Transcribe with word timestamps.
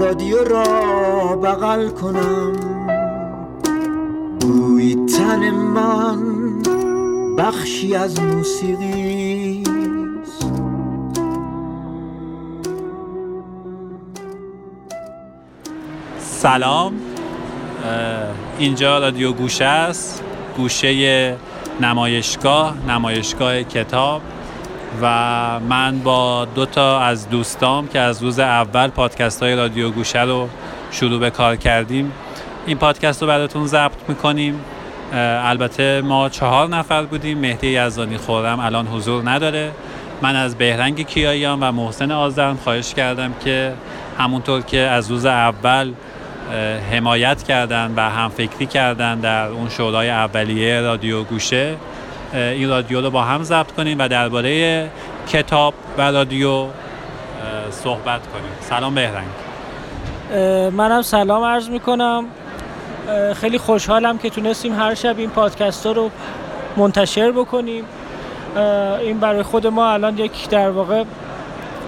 رادیو 0.00 0.44
را 0.44 1.36
بغل 1.36 1.88
کنم. 1.88 2.52
بوی 4.40 5.06
تن 5.06 5.50
من 5.50 6.18
بخشی 7.38 7.94
از 7.94 8.20
موسیقی 8.20 9.62
سلام. 16.18 16.92
اینجا 18.58 18.98
رادیو 18.98 19.32
گوشه 19.32 19.64
است. 19.64 20.22
گوشه 20.56 21.36
نمایشگاه 21.80 22.74
نمایشگاه 22.88 23.62
کتاب. 23.62 24.22
و 25.02 25.60
من 25.60 25.98
با 25.98 26.44
دو 26.44 26.66
تا 26.66 27.00
از 27.00 27.30
دوستام 27.30 27.88
که 27.88 27.98
از 27.98 28.22
روز 28.22 28.38
اول 28.38 28.88
پادکست 28.88 29.42
های 29.42 29.56
رادیو 29.56 29.90
گوشه 29.90 30.22
رو 30.22 30.48
شروع 30.90 31.20
به 31.20 31.30
کار 31.30 31.56
کردیم 31.56 32.12
این 32.66 32.78
پادکست 32.78 33.22
رو 33.22 33.28
براتون 33.28 33.66
ضبط 33.66 34.08
می‌کنیم. 34.08 34.60
البته 35.12 36.00
ما 36.00 36.28
چهار 36.28 36.68
نفر 36.68 37.02
بودیم 37.02 37.38
مهدی 37.38 37.66
یزدانی 37.66 38.16
خورم 38.16 38.60
الان 38.60 38.86
حضور 38.86 39.30
نداره. 39.30 39.70
من 40.22 40.36
از 40.36 40.58
بهرنگ 40.58 41.06
کیاییان 41.06 41.60
و 41.62 41.72
محسن 41.72 42.10
آزرم 42.10 42.56
خواهش 42.56 42.94
کردم 42.94 43.34
که 43.44 43.72
همونطور 44.18 44.60
که 44.60 44.78
از 44.78 45.10
روز 45.10 45.26
اول 45.26 45.92
حمایت 46.92 47.42
کردن 47.42 47.94
و 47.96 48.10
همفکری 48.10 48.66
کردن 48.66 49.20
در 49.20 49.46
اون 49.46 49.68
شورای 49.68 50.10
اولیه 50.10 50.80
رادیو 50.80 51.22
گوشه 51.22 51.76
این 52.34 52.68
رادیو 52.68 53.00
رو 53.00 53.10
با 53.10 53.22
هم 53.22 53.42
ضبط 53.42 53.72
کنیم 53.72 53.98
و 53.98 54.08
درباره 54.08 54.88
کتاب 55.28 55.74
و 55.98 56.10
رادیو 56.10 56.66
صحبت 57.70 58.20
کنیم. 58.26 58.52
سلام 58.60 58.94
بهرنگ. 58.94 59.28
منم 60.72 61.02
سلام 61.02 61.44
عرض 61.44 61.68
می‌کنم. 61.68 62.24
خیلی 63.34 63.58
خوشحالم 63.58 64.18
که 64.18 64.30
تونستیم 64.30 64.80
هر 64.80 64.94
شب 64.94 65.18
این 65.18 65.30
پادکست 65.30 65.86
رو 65.86 66.10
منتشر 66.76 67.32
بکنیم. 67.32 67.84
این 69.00 69.18
برای 69.20 69.42
خود 69.42 69.66
ما 69.66 69.90
الان 69.90 70.18
یک 70.18 70.48
در 70.48 70.70
واقع 70.70 71.04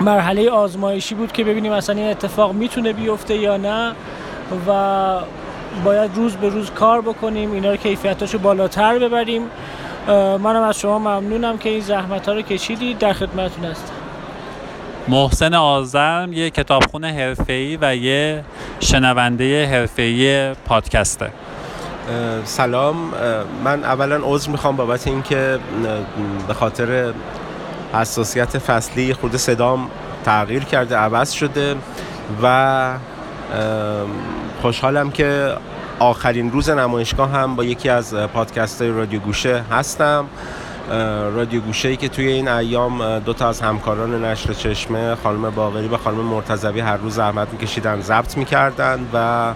مرحله 0.00 0.50
آزمایشی 0.50 1.14
بود 1.14 1.32
که 1.32 1.44
ببینیم 1.44 1.72
اصلا 1.72 1.96
این 1.96 2.10
اتفاق 2.10 2.52
می‌تونه 2.52 2.92
بیفته 2.92 3.36
یا 3.36 3.56
نه 3.56 3.92
و 4.68 4.72
باید 5.84 6.10
روز 6.14 6.36
به 6.36 6.48
روز 6.48 6.70
کار 6.70 7.00
بکنیم 7.00 7.52
اینا 7.52 7.70
رو 7.70 7.76
کیفیتاشو 7.76 8.38
بالاتر 8.38 8.98
ببریم. 8.98 9.42
منم 10.08 10.62
از 10.62 10.80
شما 10.80 10.98
ممنونم 10.98 11.58
که 11.58 11.68
این 11.68 11.80
زحمت 11.80 12.28
ها 12.28 12.34
رو 12.34 12.42
کشیدید 12.42 12.98
در 12.98 13.12
خدمتتون 13.12 13.64
هستم. 13.64 13.92
محسن 15.08 15.54
آزرم 15.54 16.32
یه 16.32 16.50
کتابخونه 16.50 17.12
حرفه‌ای 17.12 17.78
و 17.80 17.96
یه 17.96 18.44
شنونده 18.80 19.66
حرفه‌ای 19.66 20.54
پادکسته. 20.54 21.30
سلام. 22.44 22.96
من 23.64 23.84
اولا 23.84 24.20
عذر 24.22 24.50
می‌خوام 24.50 24.76
بابت 24.76 25.06
اینکه 25.06 25.58
به 26.48 26.54
خاطر 26.54 27.12
حساسیت 27.94 28.58
فصلی 28.58 29.14
خود 29.14 29.36
صدام 29.36 29.88
تغییر 30.24 30.64
کرده 30.64 30.96
عوض 30.96 31.32
شده 31.32 31.76
و 32.42 32.98
خوشحالم 34.62 35.10
که 35.10 35.52
آخرین 35.98 36.50
روز 36.50 36.70
نمایشگاه 36.70 37.30
هم 37.30 37.56
با 37.56 37.64
یکی 37.64 37.88
از 37.88 38.14
پادکست 38.14 38.82
های 38.82 38.90
رادیو 38.90 39.20
گوشه 39.20 39.64
هستم. 39.70 40.26
رادیو 41.34 41.60
گوشه 41.60 41.88
ای 41.88 41.96
که 41.96 42.08
توی 42.08 42.28
این 42.28 42.48
ایام 42.48 43.18
دو 43.18 43.32
تا 43.32 43.48
از 43.48 43.60
همکاران 43.60 44.24
نشر 44.24 44.52
چشمه 44.52 45.14
خانم 45.14 45.50
باغری 45.50 45.88
و 45.88 45.96
خانم 45.96 46.20
مرتضوی 46.20 46.80
هر 46.80 46.96
روز 46.96 47.14
زحمت 47.14 47.48
میکشیدن 47.52 48.00
ضبط 48.00 48.36
می‌کردن 48.36 49.06
و 49.12 49.52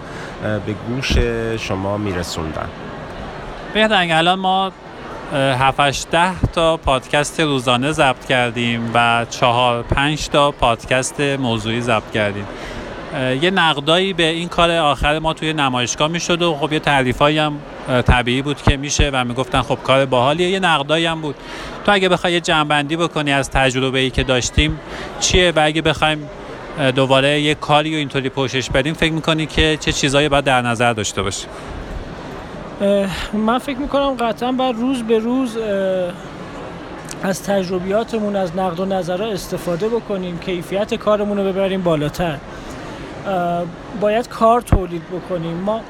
به 0.65 0.73
گوش 0.73 1.17
شما 1.59 1.97
میرسوندن. 1.97 2.67
بهترین 3.73 4.11
الان 4.11 4.39
ما 4.39 4.71
7 5.33 6.11
ده 6.11 6.41
تا 6.53 6.77
پادکست 6.77 7.39
روزانه 7.39 7.91
ضبط 7.91 8.25
کردیم 8.25 8.91
و 8.93 9.25
چهار 9.29 9.83
پنج 9.83 10.27
تا 10.29 10.51
پادکست 10.51 11.21
موضوعی 11.21 11.81
ضبط 11.81 12.11
کردیم. 12.13 12.45
یه 13.41 13.51
نقدایی 13.51 14.13
به 14.13 14.23
این 14.23 14.47
کار 14.47 14.71
آخر 14.71 15.19
ما 15.19 15.33
توی 15.33 15.53
نمایشگاه 15.53 16.07
می‌شد 16.07 16.41
و 16.41 16.55
خب 16.55 16.73
یه 16.73 16.79
تعریفایی 16.79 17.37
هم 17.37 17.53
طبیعی 18.07 18.41
بود 18.41 18.61
که 18.61 18.77
میشه 18.77 19.09
و 19.13 19.23
می‌گفتن 19.23 19.61
خب 19.61 19.77
کار 19.83 20.05
باحالیه. 20.05 20.49
یه 20.49 20.59
نقدایی 20.59 21.05
هم 21.05 21.21
بود. 21.21 21.35
تو 21.85 21.91
اگه 21.91 22.09
بخوای 22.09 22.33
یه 22.33 22.39
جنبندی 22.39 22.95
بکنی 22.95 23.33
از 23.33 23.49
تجربه 23.49 23.99
ای 23.99 24.09
که 24.09 24.23
داشتیم 24.23 24.79
چیه؟ 25.19 25.53
و 25.55 25.61
اگه 25.65 25.81
بخوایم 25.81 26.29
دوباره 26.95 27.41
یه 27.41 27.55
کاری 27.55 27.95
و 27.95 27.97
اینطوری 27.97 28.29
پوشش 28.29 28.69
بدیم 28.69 28.93
فکر 28.93 29.13
می‌کنی 29.13 29.45
که 29.45 29.77
چه 29.79 29.91
چیزایی 29.91 30.29
باید 30.29 30.43
در 30.43 30.61
نظر 30.61 30.93
داشته 30.93 31.21
باشیم؟ 31.21 31.49
من 33.33 33.57
فکر 33.57 33.77
می‌کنم 33.77 34.15
قطعا 34.15 34.51
باید 34.51 34.75
روز 34.75 35.03
به 35.03 35.19
روز 35.19 35.57
از 37.23 37.43
تجربیاتمون 37.43 38.35
از 38.35 38.57
نقد 38.57 38.79
و 38.79 38.85
نظرها 38.85 39.27
استفاده 39.27 39.89
بکنیم 39.89 40.39
کیفیت 40.39 40.93
کارمون 40.93 41.37
رو 41.37 41.43
ببریم 41.43 41.81
بالاتر. 41.81 42.37
باید 44.01 44.29
کار 44.29 44.61
تولید 44.61 45.03
بکنیم. 45.07 45.57
ما 45.57 45.81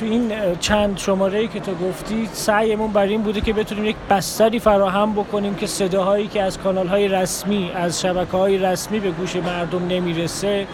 تو 0.00 0.04
این 0.04 0.32
چند 0.60 0.98
شماره 0.98 1.48
که 1.48 1.60
تو 1.60 1.74
گفتی 1.74 2.28
سعیمون 2.32 2.92
بر 2.92 3.02
این 3.02 3.22
بوده 3.22 3.40
که 3.40 3.52
بتونیم 3.52 3.84
یک 3.84 3.96
بستری 4.10 4.58
فراهم 4.58 5.12
بکنیم 5.12 5.54
که 5.54 5.66
صداهایی 5.66 6.26
که 6.26 6.42
از 6.42 6.58
کانال 6.58 6.86
های 6.86 7.08
رسمی 7.08 7.70
از 7.74 8.00
شبکه 8.00 8.36
های 8.36 8.58
رسمی 8.58 9.00
به 9.00 9.10
گوش 9.10 9.36
مردم 9.36 9.86
نمی‌رسه 9.86 10.66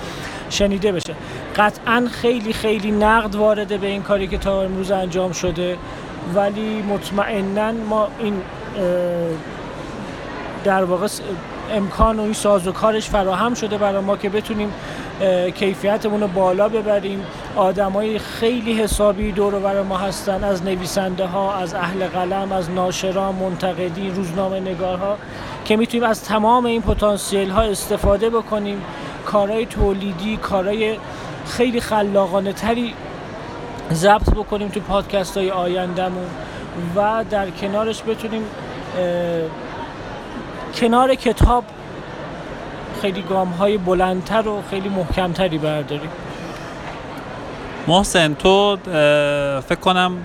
شنیده 0.51 0.93
بشه. 0.93 1.15
قطعا 1.57 2.09
خیلی 2.13 2.53
خیلی 2.53 2.91
نقد 2.91 3.35
وارده 3.35 3.79
به 3.79 3.87
این 3.87 4.03
کاری 4.03 4.27
که 4.27 4.39
تا 4.39 4.63
امروز 4.63 4.91
انجام 4.91 5.33
شده. 5.33 5.77
ولی 6.35 6.83
مطمئنا 6.83 7.73
ما 7.73 8.09
این 8.19 8.35
در 10.65 10.85
واقع 10.85 11.09
امکان 11.73 12.19
و 12.19 12.23
این 12.23 12.33
ساز 12.33 12.69
و 12.69 12.73
کارش 12.73 13.09
فراهم 13.09 13.55
شده 13.55 13.79
برای 13.79 14.03
ما 14.03 14.17
که 14.17 14.29
بتونیم 14.29 14.73
کیفیتمون 15.55 16.21
رو 16.21 16.29
بالا 16.29 16.69
ببریم. 16.69 17.27
آدمای 17.57 18.19
خیلی 18.19 18.83
حسابی 18.83 19.33
دور 19.33 19.55
و 19.55 19.85
ما 19.85 19.97
هستن 19.97 20.45
از 20.45 20.63
نویسنده 20.63 21.27
ها 21.27 21.55
از 21.55 21.75
اهل 21.75 22.07
قلم 22.07 22.53
از 22.53 22.71
ناشران 22.71 23.35
منتقدی 23.35 24.11
روزنامه 24.11 24.61
نگارها 24.61 25.17
که 25.65 25.77
می‌تونیم 25.77 26.09
از 26.09 26.25
تمام 26.25 26.67
این 26.67 26.83
پتانسیل 26.83 27.51
ها 27.51 27.63
استفاده 27.63 28.31
بکنیم. 28.31 28.83
کارهای 29.27 29.67
تولیدی 29.67 30.37
کارهای 30.37 30.97
خیلی 31.47 31.81
خلاقانه 31.81 32.53
تری 32.53 32.95
ضبط 33.93 34.31
بکنیم 34.31 34.69
تو 34.69 34.81
پادکست 34.81 35.37
های 35.37 35.51
آیندهمون 35.51 36.27
و 36.97 37.25
در 37.31 37.51
کنارش 37.51 38.03
بتونیم 38.03 38.43
کنار 40.75 41.15
کتاب 41.15 41.65
خیلی 43.05 43.23
گام 43.23 43.49
های 43.49 43.79
بلندتر 43.79 44.49
و 44.49 44.63
خیلی 44.71 44.89
محکمتری 44.89 45.59
برداریم 45.59 46.11
محسن 47.87 48.35
تو 48.35 48.77
فکر 49.69 49.81
کنم 49.81 50.17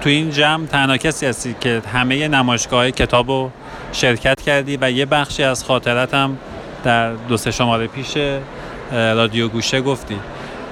تو 0.00 0.08
این 0.08 0.30
جمع 0.30 0.66
تنها 0.66 0.96
کسی 0.96 1.26
هستی 1.26 1.56
که 1.60 1.82
همه 1.92 2.28
نمایشگاه 2.28 2.90
کتاب 2.90 3.28
رو 3.28 3.50
شرکت 3.92 4.40
کردی 4.40 4.78
و 4.80 4.90
یه 4.90 5.06
بخشی 5.06 5.42
از 5.42 5.64
خاطرتم 5.64 6.36
در 6.84 7.12
دو 7.12 7.36
سه 7.36 7.50
شماره 7.50 7.86
پیش 7.86 8.16
رادیو 8.92 9.48
گوشه 9.48 9.80
گفتی. 9.80 10.16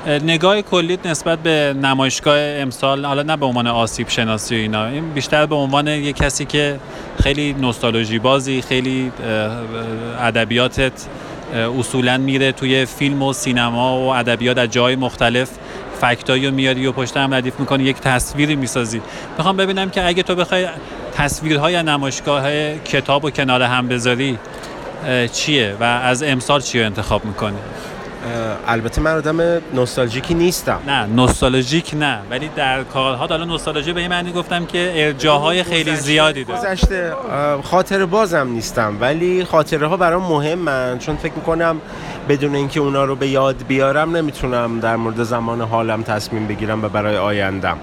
نگاه 0.07 0.63
کلیت 0.63 1.07
نسبت 1.07 1.39
به 1.39 1.75
نمایشگاه 1.83 2.39
امسال 2.39 3.05
حالا 3.05 3.23
نه 3.23 3.37
به 3.37 3.47
عنوان 3.47 3.67
آسیب 3.67 4.09
شناسی 4.09 4.55
و 4.55 4.59
اینا 4.59 4.87
این 4.87 5.11
بیشتر 5.11 5.47
به 5.47 5.55
عنوان 5.55 5.89
یه 5.89 6.13
کسی 6.13 6.45
که 6.45 6.81
خیلی 7.23 7.53
نوستالژی 7.53 8.19
بازی 8.19 8.63
خیلی 8.63 9.13
ادبیاتت 10.21 10.93
اصولا 11.55 12.19
میره 12.19 12.53
توی 12.53 12.85
فیلم 12.85 13.23
و 13.23 13.33
سینما 13.33 14.01
و 14.01 14.15
ادبیات 14.15 14.59
از 14.59 14.71
جای 14.71 14.97
مختلف. 14.97 15.51
فکتایی 16.01 16.47
رو 16.47 16.55
میاری 16.55 16.87
و 16.87 16.93
پشت 16.93 17.17
هم 17.17 17.35
ردیف 17.35 17.61
می‌کنی 17.61 17.85
یک 17.85 17.97
تصویری 17.97 18.57
می‌سازی. 18.57 19.03
می‌خوام 19.37 19.57
ببینم 19.57 19.91
که 19.91 20.07
اگه 20.07 20.23
تو 20.23 20.35
بخوای 20.35 20.67
تصویرهای 21.15 21.83
نمایشگاه 21.83 22.75
کتاب 22.79 23.25
و 23.25 23.31
کنار 23.31 23.63
هم 23.63 23.89
بذاری 23.89 24.39
چیه 25.33 25.75
و 25.81 25.85
از 25.85 26.23
امسال 26.23 26.61
چی 26.61 26.81
رو 26.81 26.87
انتخاب 26.87 27.25
می‌کنی؟ 27.25 27.57
البته 28.67 29.01
من 29.01 29.15
آدم 29.15 29.41
نوستالژیکی 29.75 30.35
نیستم. 30.35 30.81
نه 30.87 31.07
نوستالژیک 31.07 31.95
نه. 31.95 32.19
ولی 32.31 32.51
در 32.57 32.83
کارها 32.83 33.27
حالا 33.27 33.45
نوستالژی 33.45 33.93
به 33.93 34.01
این 34.01 34.11
معنی 34.11 34.33
گفتم 34.33 34.67
که 34.67 34.93
ارجاهای 34.97 35.63
خیلی 35.63 35.97
زیادی 35.97 36.45
داره. 36.45 36.61
گذشته 36.61 37.13
خاطر 37.63 38.07
بازم 38.07 38.49
نیستم. 38.49 38.97
ولی 39.01 39.45
خاطره 39.45 39.87
ها 39.87 39.97
برام 39.97 40.23
مهمن. 40.23 40.99
چون 40.99 41.17
فکر 41.17 41.33
می‌کنم 41.35 41.81
بدون 42.29 42.55
اینکه 42.55 42.81
اونا 42.81 43.05
رو 43.05 43.17
به 43.17 43.29
یاد 43.29 43.57
بیارم 43.69 44.17
نمی‌تونم 44.17 44.81
در 44.81 44.97
مورد 44.97 45.23
زمان 45.23 45.61
حالم 45.61 46.03
تصمیم 46.03 46.47
بگیرم 46.47 46.85
و 46.85 46.89
برای 46.89 47.17
آیندم. 47.17 47.79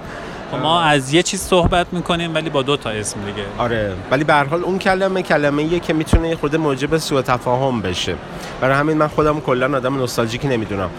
خب 0.50 0.58
ما 0.58 0.80
از 0.80 1.14
یه 1.14 1.22
چیز 1.22 1.40
صحبت 1.40 1.86
می‌کنیم 1.92 2.34
ولی 2.34 2.50
با 2.50 2.62
دو 2.62 2.76
تا 2.76 2.90
اسم 2.90 3.20
دیگه. 3.20 3.42
آره 3.58 3.92
ولی 4.10 4.24
به 4.24 4.32
هر 4.32 4.44
حال 4.44 4.64
اون 4.64 4.78
کلمه 4.78 5.22
کلمه 5.22 5.62
ایه 5.62 5.80
که 5.80 5.92
می‌تونه 5.92 6.28
یه 6.28 6.36
خود 6.36 6.56
موجب 6.56 6.96
سوء 6.96 7.22
تفاهم 7.22 7.82
بشه. 7.82 8.14
برای 8.60 8.76
همین 8.76 8.96
من 8.96 9.08
خودم 9.08 9.40
کلا 9.40 9.76
آدم 9.76 9.96
نوستالژیکی 9.96 10.48
نمی‌دونم. 10.48 10.90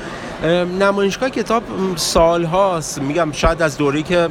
نمایشگاه 0.80 1.30
کتاب 1.30 1.64
سال 1.96 2.44
هاست. 2.44 3.02
میگم 3.02 3.32
شاید 3.32 3.62
از 3.62 3.78
دوری 3.78 4.04
که 4.04 4.28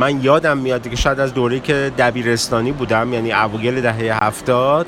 من 0.00 0.20
یادم 0.22 0.58
میاد 0.58 0.90
که 0.90 0.96
شاید 0.96 1.20
از 1.20 1.34
دوری 1.34 1.60
که 1.60 1.92
دبیرستانی 1.98 2.72
بودم 2.72 3.12
یعنی 3.12 3.32
اوایل 3.32 3.80
دهه 3.80 4.24
هفتاد. 4.24 4.86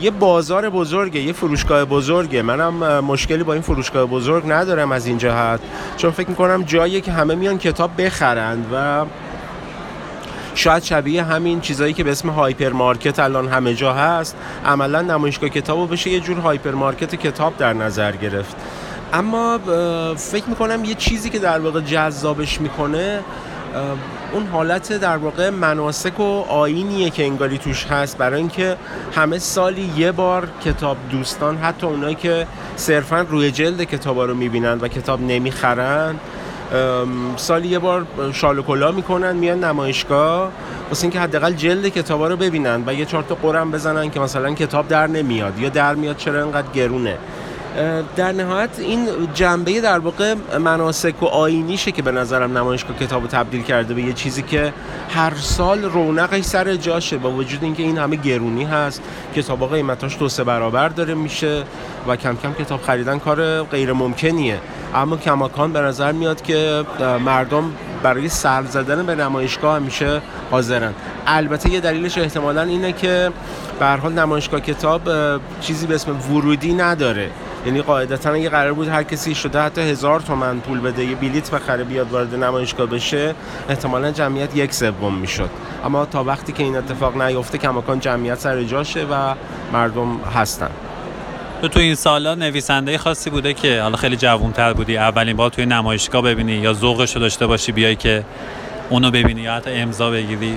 یه 0.00 0.10
بازار 0.10 0.70
بزرگه 0.70 1.20
یه 1.20 1.32
فروشگاه 1.32 1.84
بزرگه. 1.84 2.42
منم 2.42 3.04
مشکلی 3.04 3.42
با 3.42 3.52
این 3.52 3.62
فروشگاه 3.62 4.06
بزرگ 4.06 4.44
ندارم 4.46 4.92
از 4.92 5.06
این 5.06 5.18
جهت. 5.18 5.60
چون 5.96 6.10
فکر 6.10 6.28
می‌کنم 6.28 6.62
جاییه 6.62 7.00
که 7.00 7.12
همه 7.12 7.34
میان 7.34 7.58
کتاب 7.58 8.02
بخرند 8.02 8.66
و 8.74 9.04
شاید 10.54 10.82
شبیه 10.82 11.24
همین 11.24 11.60
چیزایی 11.60 11.92
که 11.92 12.04
به 12.04 12.10
اسم 12.10 12.28
هایپر 12.28 12.68
مارکت 12.68 13.18
الان 13.18 13.48
همه 13.48 13.74
جا 13.74 13.92
هست. 13.92 14.36
عملا 14.66 15.00
نمایشگاه 15.00 15.50
کتابو 15.50 15.86
بشه 15.86 16.10
یه 16.10 16.20
جور 16.20 16.38
هایپر 16.38 16.70
مارکت 16.70 17.14
کتاب 17.14 17.56
در 17.56 17.72
نظر 17.72 18.12
گرفت. 18.12 18.56
اما 19.12 19.58
فکر 20.16 20.48
می‌کنم 20.48 20.84
یه 20.84 20.94
چیزی 20.94 21.30
که 21.30 21.38
در 21.38 21.58
واقع 21.58 21.80
جذابش 21.80 22.60
می‌کنه 22.60 23.20
اون 24.32 24.46
حالت 24.46 24.92
در 24.92 25.16
واقع 25.16 25.50
مناسک 25.50 26.20
و 26.20 26.44
آینیه 26.48 27.10
که 27.10 27.24
انگاری 27.24 27.58
توش 27.58 27.86
هست 27.86 28.18
برای 28.18 28.38
اینکه 28.38 28.76
همه 29.14 29.38
سالی 29.38 29.92
یه 29.96 30.12
بار 30.12 30.48
کتاب 30.64 30.96
دوستان 31.10 31.56
حتی 31.56 31.86
اونایی 31.86 32.14
که 32.14 32.46
صرفا 32.76 33.20
روی 33.20 33.50
جلد 33.50 33.84
کتابا 33.84 34.24
رو 34.24 34.34
می‌بینن 34.34 34.78
و 34.80 34.88
کتاب 34.88 35.20
نمی‌خرن 35.20 36.14
سالی 37.36 37.68
یه 37.68 37.78
بار 37.78 38.06
شال 38.32 38.58
و 38.58 38.62
کلا 38.62 38.92
می‌کنن 38.92 39.36
میان 39.36 39.64
نمایشگاه 39.64 40.50
واسه 40.88 41.04
اینکه 41.04 41.20
حداقل 41.20 41.52
جلد 41.52 41.88
کتابا 41.88 42.28
رو 42.28 42.36
ببینن 42.36 42.82
و 42.86 42.94
یه 42.94 43.04
چهار 43.04 43.22
تا 43.22 43.34
قرم 43.34 43.70
بزنن 43.70 44.10
که 44.10 44.20
مثلا 44.20 44.54
کتاب 44.54 44.88
در 44.88 45.06
نمیاد 45.06 45.58
یا 45.58 45.68
در 45.68 45.94
میاد 45.94 46.16
چرا 46.16 46.42
اینقدر 46.42 46.72
گرونه. 46.74 47.18
در 48.16 48.32
نهایت 48.32 48.78
این 48.78 49.08
جنبه 49.34 49.80
در 49.80 49.98
واقع 49.98 50.34
مناسک 50.58 51.22
و 51.22 51.26
آینیشه 51.26 51.92
که 51.92 52.02
به 52.02 52.12
نظرم 52.12 52.58
نمایشگاه 52.58 52.98
کتاب 52.98 53.26
تبدیل 53.26 53.62
کرده 53.62 53.94
به 53.94 54.02
یه 54.02 54.12
چیزی 54.12 54.42
که 54.42 54.72
هر 55.10 55.32
سال 55.34 55.84
رونقش 55.84 56.44
سر 56.44 56.74
جاشه 56.76 57.18
با 57.18 57.30
وجود 57.30 57.64
اینکه 57.64 57.82
این 57.82 57.98
همه 57.98 58.16
گرونی 58.16 58.64
هست. 58.64 59.02
کتاب 59.36 59.74
قیمتاش 59.74 60.18
دو 60.18 60.28
سه 60.28 60.44
برابر 60.44 60.88
داره 60.88 61.14
میشه 61.14 61.62
و 62.08 62.16
کم 62.16 62.36
کم 62.36 62.52
کتاب 62.52 62.82
خریدن 62.82 63.18
کار 63.18 63.62
غیر 63.62 63.92
ممکنیه. 63.92 64.58
اما 64.94 65.16
کماکان 65.16 65.72
به 65.72 65.80
نظر 65.80 66.12
میاد 66.12 66.42
که 66.42 66.84
مردم 67.24 67.72
برای 68.02 68.28
سر 68.28 68.62
زدن 68.62 69.06
به 69.06 69.14
نمایشگاه 69.14 69.76
همیشه 69.76 70.20
حاضرن. 70.50 70.92
البته 71.26 71.70
یه 71.70 71.80
دلیلش 71.80 72.18
احتمالا 72.18 72.62
اینه 72.62 72.92
که 72.92 73.30
به 73.78 73.86
حال 73.86 74.12
نمایشگاه 74.12 74.60
کتاب 74.60 75.02
چیزی 75.60 75.86
به 75.86 75.94
اسم 75.94 76.32
ورودی 76.32 76.74
نداره. 76.74 77.30
یعنی 77.66 77.82
قاعدتا 77.82 78.30
اگه 78.30 78.48
قرار 78.48 78.72
بود 78.72 78.88
هر 78.88 79.02
کسی 79.02 79.34
شده 79.34 79.60
حتی 79.60 79.80
هزار 79.80 80.20
تومن 80.20 80.60
پول 80.60 80.80
بده 80.80 81.04
یه 81.04 81.14
بلیت 81.14 81.50
بخره 81.50 81.84
بیاد 81.84 82.12
وارد 82.12 82.34
نمایشگاه 82.34 82.86
بشه 82.86 83.34
احتمالا 83.68 84.10
جمعیت 84.10 84.56
یک 84.56 84.74
سوم 84.74 85.14
می‌شد. 85.14 85.50
اما 85.84 86.04
تا 86.04 86.24
وقتی 86.24 86.52
که 86.52 86.62
این 86.62 86.76
اتفاق 86.76 87.22
نیفته 87.22 87.58
کماکان 87.58 88.00
جمعیت 88.00 88.38
سر 88.38 88.62
جاشه 88.62 89.06
و 89.10 89.34
مردم 89.72 90.20
هستن. 90.36 90.70
تو 91.62 91.68
تو 91.68 91.80
این 91.80 91.94
سالا 91.94 92.34
نویسنده 92.34 92.98
خاصی 92.98 93.30
بوده 93.30 93.54
که 93.54 93.82
حالا 93.82 93.96
خیلی 93.96 94.16
جوانتر 94.16 94.72
بودی. 94.72 94.96
اولین 94.96 95.36
بار 95.36 95.50
توی 95.50 95.66
نمایشگاه 95.66 96.22
ببینی 96.22 96.52
یا 96.52 96.72
ذوقش 96.72 97.14
رو 97.14 97.20
داشته 97.20 97.46
باشی 97.46 97.72
بیای 97.72 97.96
که 97.96 98.24
اونو 98.90 99.10
ببینی 99.10 99.40
یا 99.40 99.54
حتی 99.54 99.70
امضا 99.70 100.10
بگیری؟ 100.10 100.54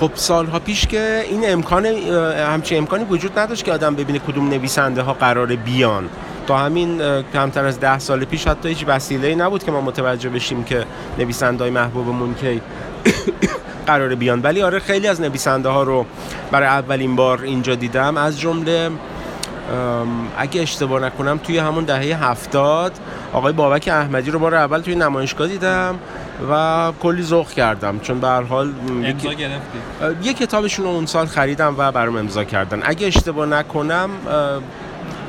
خب 0.00 0.10
سالها 0.14 0.58
پیش 0.58 0.86
که 0.86 1.22
این 1.30 1.52
امکان 1.52 1.86
همچین 1.86 2.78
امکانی 2.78 3.04
وجود 3.04 3.38
نداشت 3.38 3.64
که 3.64 3.72
آدم 3.72 3.94
ببینه 3.94 4.18
کدوم 4.18 4.48
نویسنده 4.48 5.02
ها 5.02 5.12
قراره 5.12 5.56
بیان. 5.56 6.08
تا 6.46 6.58
همین 6.58 7.22
کمتر 7.32 7.64
از 7.64 7.80
ده 7.80 7.98
سال 7.98 8.24
پیش 8.24 8.46
حتی 8.46 8.68
هیچ 8.68 8.84
وسیله 8.86 9.34
نبود 9.34 9.64
که 9.64 9.70
ما 9.70 9.80
متوجه 9.80 10.28
بشیم 10.28 10.64
که 10.64 10.84
نویسنده 11.18 11.64
های 11.64 11.70
محبوبمون 11.70 12.34
کی 12.34 12.60
قراره 13.86 14.14
بیان. 14.14 14.42
ولی 14.42 14.62
آره 14.62 14.78
خیلی 14.78 15.08
از 15.08 15.20
نویسنده 15.20 15.68
ها 15.68 15.82
رو 15.82 16.06
برای 16.50 16.68
اولین 16.68 17.16
بار 17.16 17.42
اینجا 17.42 17.74
دیدم. 17.74 18.16
از 18.16 18.40
جمله 18.40 18.90
اگه 20.38 20.62
اشتباه 20.62 21.00
نکنم 21.00 21.38
توی 21.38 21.58
همون 21.58 21.84
دهه 21.84 22.24
هفتاد 22.24 22.92
آقای 23.32 23.52
بابک 23.52 23.88
احمدی 23.92 24.30
رو 24.30 24.38
بار 24.38 24.54
اول 24.54 24.80
توی 24.80 24.94
نمایشگاه 24.94 25.48
دیدم 25.48 25.98
و 26.50 26.92
کلی 27.00 27.22
ذوق 27.22 27.50
کردم. 27.50 28.00
چون 28.00 28.20
به 28.20 28.28
هر 28.28 28.42
حال 28.42 28.72
امضا 29.04 29.32
گرفتی؟ 29.32 29.78
یه 30.22 30.34
کتابشون 30.34 30.84
رو 30.84 30.90
اون 30.90 31.06
سال 31.06 31.26
خریدم 31.26 31.74
و 31.78 31.92
برام 31.92 32.16
امضا 32.16 32.44
کردن. 32.44 32.80
اگه 32.84 33.06
اشتباه 33.06 33.46
نکنم 33.46 34.10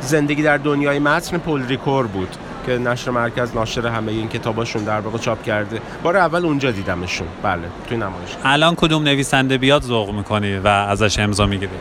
زندگی 0.01 0.43
در 0.43 0.57
دنیای 0.57 0.99
متن 0.99 1.37
پل 1.37 1.67
ریکور 1.67 2.07
بود 2.07 2.29
که 2.65 2.77
نشر 2.77 3.11
مرکز 3.11 3.55
ناشر 3.55 3.87
همه 3.87 4.11
این 4.11 4.27
کتاباشون 4.27 4.83
در 4.83 4.99
واقع 4.99 5.17
چاپ 5.17 5.43
کرده. 5.43 5.81
بار 6.03 6.17
اول 6.17 6.45
اونجا 6.45 6.71
دیدمشون. 6.71 7.27
بله 7.43 7.61
توی 7.87 7.97
نمایش 7.97 8.29
الان 8.43 8.75
کدوم 8.75 9.03
نویسنده 9.03 9.57
بیاد 9.57 9.83
ذوق 9.83 10.11
می‌کنی 10.11 10.57
و 10.57 10.67
ازش 10.67 11.19
امضا 11.19 11.45
می‌گیری؟ 11.45 11.71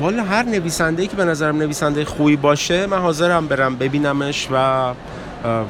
والا 0.00 0.24
هر 0.24 0.42
نویسنده 0.42 1.06
که 1.06 1.16
به 1.16 1.24
نظرم 1.24 1.56
نویسنده 1.56 2.04
خوبی 2.04 2.36
باشه 2.36 2.86
من 2.86 2.98
حاضرم 2.98 3.46
برم 3.46 3.76
ببینمش 3.76 4.48
و 4.52 4.92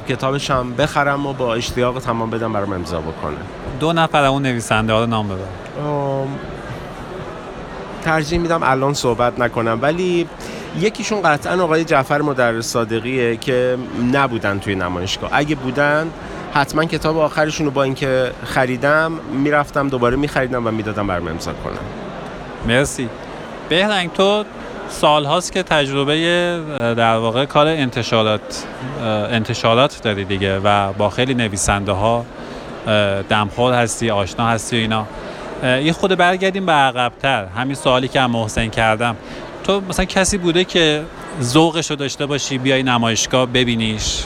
کتابش 0.09 0.51
هم 0.51 0.75
بخرم 0.75 1.27
و 1.27 1.33
با 1.33 1.55
اشتیاق 1.55 1.99
تمام 1.99 2.31
بدم 2.31 2.53
برام 2.53 2.73
امضا 2.73 3.01
بکنه. 3.01 3.37
دو 3.81 3.93
نفر 3.93 4.25
اون 4.25 4.43
نویسنده 4.43 4.93
ها 4.93 5.01
رو 5.01 5.07
نام 5.07 5.29
ببر 5.29 5.37
ترجیح 8.03 8.39
میدم 8.39 8.61
الان 8.63 8.95
صحبت 8.95 9.41
نکنم 9.41 9.79
ولی 9.83 10.29
یکیشون 10.81 11.23
قطعا 11.23 11.63
آقای 11.63 11.85
جعفر 11.85 12.23
مدرس 12.23 12.67
صادقیه 12.67 13.37
که 13.37 13.79
نبودن 14.13 14.59
توی 14.59 14.75
نمایشگاه. 14.75 15.31
اگه 15.33 15.55
بودن 15.55 16.11
حتما 16.55 16.85
کتاب 16.85 17.19
آخرشون 17.19 17.67
رو 17.67 17.73
با 17.73 17.83
اینکه 17.83 18.31
خریدم 18.45 19.13
می‌رفتم 19.33 19.89
دوباره 19.89 20.17
میخریدم 20.17 20.67
و 20.67 20.71
می‌دادم 20.71 21.07
برام 21.07 21.29
امضا 21.29 21.53
کنم. 21.53 21.79
مرسی. 22.67 23.09
بهرنگ 23.69 24.13
تو 24.13 24.45
سال 24.89 25.25
هاست 25.25 25.53
که 25.53 25.63
تجربه 25.63 26.15
در 26.79 27.17
واقع 27.17 27.45
کار 27.45 27.67
انتشارات 27.67 28.65
انتشارات 29.31 30.03
داری 30.03 30.25
دیگه 30.25 30.59
و 30.59 30.93
با 30.93 31.11
خیلی 31.11 31.35
نویسنده 31.35 31.93
ها 31.93 32.25
دمخور 33.29 33.75
هستی 33.75 34.11
آشنا 34.11 34.47
هستی 34.47 34.77
اینا. 34.77 35.07
یه 35.63 35.93
خود 35.93 36.17
برگردیم 36.17 36.67
به 36.67 36.73
عقبتر. 36.73 37.47
همین 37.47 37.75
سوالی 37.75 38.09
که 38.09 38.21
هم 38.21 38.31
محسن 38.31 38.69
کردم. 38.69 39.17
تو 39.65 39.83
مثلا 39.89 40.05
کسی 40.05 40.39
بوده 40.39 40.65
که 40.65 41.03
ذوقش 41.43 41.91
رو 41.91 41.97
داشته 41.97 42.27
باشی 42.27 42.59
بیای 42.59 42.83
نمایشگاه 42.83 43.47
ببینیش؟ 43.47 44.25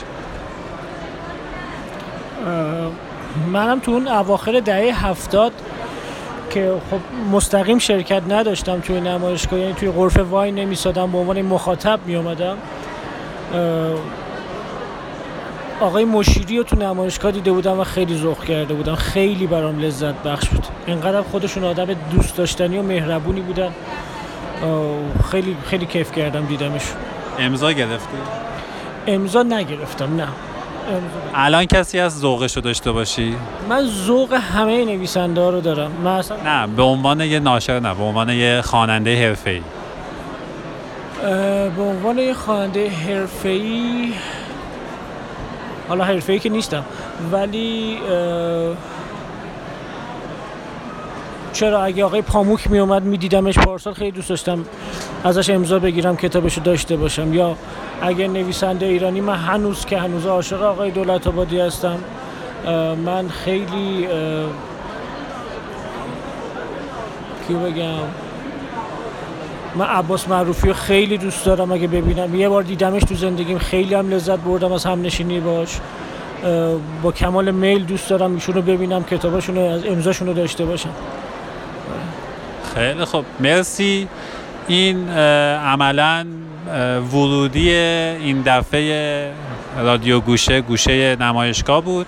منم 3.53 3.81
تو 3.81 3.91
اون 3.91 4.09
اواخر 4.09 4.61
دهه 4.61 5.07
هفتاد 5.07 5.53
که 6.51 6.73
خب 6.91 6.99
مستقیم 7.33 7.79
شرکت 7.79 8.23
نداشتم 8.29 8.81
توی 8.81 9.01
نمایشگاه 9.01 9.61
یعنی 9.61 9.75
توی 9.75 9.91
غرفه 9.91 10.23
وای 10.23 10.53
نمیسادم 10.53 11.13
به 11.13 11.19
عنوان 11.19 11.43
مخاطب 11.43 12.01
می 12.07 12.17
اومدم 12.17 12.57
آقای 15.81 16.05
مشیری 16.05 16.57
رو 16.57 16.63
تو 16.63 16.77
نمایشگاه 16.77 17.33
دیده 17.33 17.53
بودم 17.53 17.81
و 17.81 17.85
خیلی 17.85 18.19
ذوق 18.19 18.45
کرده 18.45 18.75
بودم. 18.75 18.95
خیلی 18.95 19.47
برام 19.47 19.79
لذت 19.79 20.15
بخش 20.15 20.49
بود. 20.49 20.67
اینقدر 20.87 21.23
خودشون 21.23 21.65
آدم 21.65 21.87
دوست 22.11 22.37
داشتنی 22.37 22.79
و 22.79 22.83
مهربونی 22.83 23.41
بودن. 23.41 23.73
خیلی 25.31 25.57
خیلی 25.67 25.87
کیف 25.87 26.13
کردم 26.13 26.45
دیدمش. 26.45 26.83
امضا 27.39 27.73
گرفتی؟ 27.73 28.17
امضا 29.07 29.43
نگرفتم 29.43 30.17
نه. 30.17 30.29
الان 31.35 31.65
کسی 31.65 31.99
از 32.01 32.21
ذوقش 32.21 32.57
رو 32.57 32.63
داشته 32.63 32.93
باشی؟ 32.93 33.37
من 33.69 33.87
ذوق 33.87 34.33
همه 34.33 34.85
نویسنده 34.85 35.41
ها 35.41 35.51
رو 35.51 35.61
دارم. 35.61 35.91
من 36.05 36.11
اصلا 36.11 36.37
نه 36.45 36.67
به 36.67 36.83
عنوان 36.83 37.21
یه 37.21 37.41
ناشر 37.41 37.81
نه 37.81 37.95
به 37.95 38.03
عنوان 38.03 38.29
یه 38.29 38.61
خواننده 38.65 39.29
حرفه‌ای. 39.29 39.63
به 41.77 41.83
عنوان 41.83 42.19
یه 42.19 42.35
خواننده 42.35 42.89
حرفه‌ای 42.89 44.13
حالا 45.89 46.05
حرفه‌ای 46.05 46.39
که 46.39 46.49
نیستم 46.49 46.85
ولی 47.33 47.99
اه، 48.11 48.77
چرا 51.53 51.85
اگه 51.85 52.05
آقای 52.05 52.23
پاموک 52.23 52.71
می 52.71 52.79
اومد 52.79 53.03
میدیدمش 53.03 53.59
پارسال 53.59 53.95
خیلی 53.95 54.11
دوست 54.11 54.29
داشتم 54.29 54.65
ازش 55.25 55.51
امضا 55.51 55.79
بگیرم 55.79 56.17
کتابشو 56.17 56.61
داشته 56.61 56.97
باشم. 56.97 57.35
یا 57.35 57.57
اگر 58.03 58.27
نویسنده 58.27 58.87
ایرانی 58.87 59.21
من 59.21 59.35
هنوز 59.35 59.85
که 59.85 59.99
هنوز 59.99 60.27
عاشق 60.27 60.63
آقای 60.63 60.91
دولت 60.91 61.27
آبادی 61.27 61.61
هستم. 61.61 61.99
من 63.05 63.29
خیلی 63.29 64.09
کیو 67.47 67.59
بگم؟ 67.59 67.99
من 69.75 69.87
عباس 69.87 70.29
معروفی 70.29 70.69
رو 70.69 70.75
خیلی 70.75 71.19
دوست 71.19 71.45
دارم 71.45 71.73
اگه 71.73 71.87
ببینم. 71.87 72.35
یه 72.35 72.49
بار 72.49 72.63
دیدمش 72.63 73.03
تو 73.03 73.15
زندگیم 73.15 73.59
خیلی 73.59 73.95
هم 73.95 74.11
لذت 74.11 74.39
بردم 74.39 74.73
از 74.73 74.85
هم 74.85 75.03
نشینی 75.03 75.41
باش 75.41 75.79
با 77.03 77.13
کمال 77.13 77.51
میل 77.51 77.85
دوست 77.85 78.11
دارم 78.11 78.35
ایشون 78.35 78.55
رو 78.55 78.63
ببینم 78.63 79.05
کتاباشون 79.05 79.57
رو 79.57 79.63
از 79.63 79.87
امضاشون 79.87 80.29
رو 80.29 80.35
داشته 80.35 80.65
باشم. 80.65 80.91
خیلی 82.75 83.05
خب 83.05 83.25
مرسی. 83.41 84.09
این 84.69 85.11
عملا 85.11 86.27
ورودی 87.13 87.71
این 87.73 88.43
دفعه 88.47 89.33
رادیو 89.79 90.21
گوشه 90.21 90.61
گوشه 90.61 91.17
نمایشگاه 91.17 91.81
بود. 91.83 92.07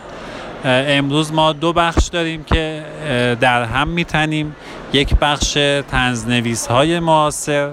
امروز 0.64 1.32
ما 1.32 1.52
دو 1.52 1.72
بخش 1.72 2.08
داریم 2.08 2.44
که 2.44 2.82
در 3.40 3.64
هم 3.64 3.88
میتنیم. 3.88 4.56
یک 4.92 5.14
بخش 5.20 5.58
تنزنویس 5.90 6.66
های 6.66 7.00
معاصر 7.00 7.70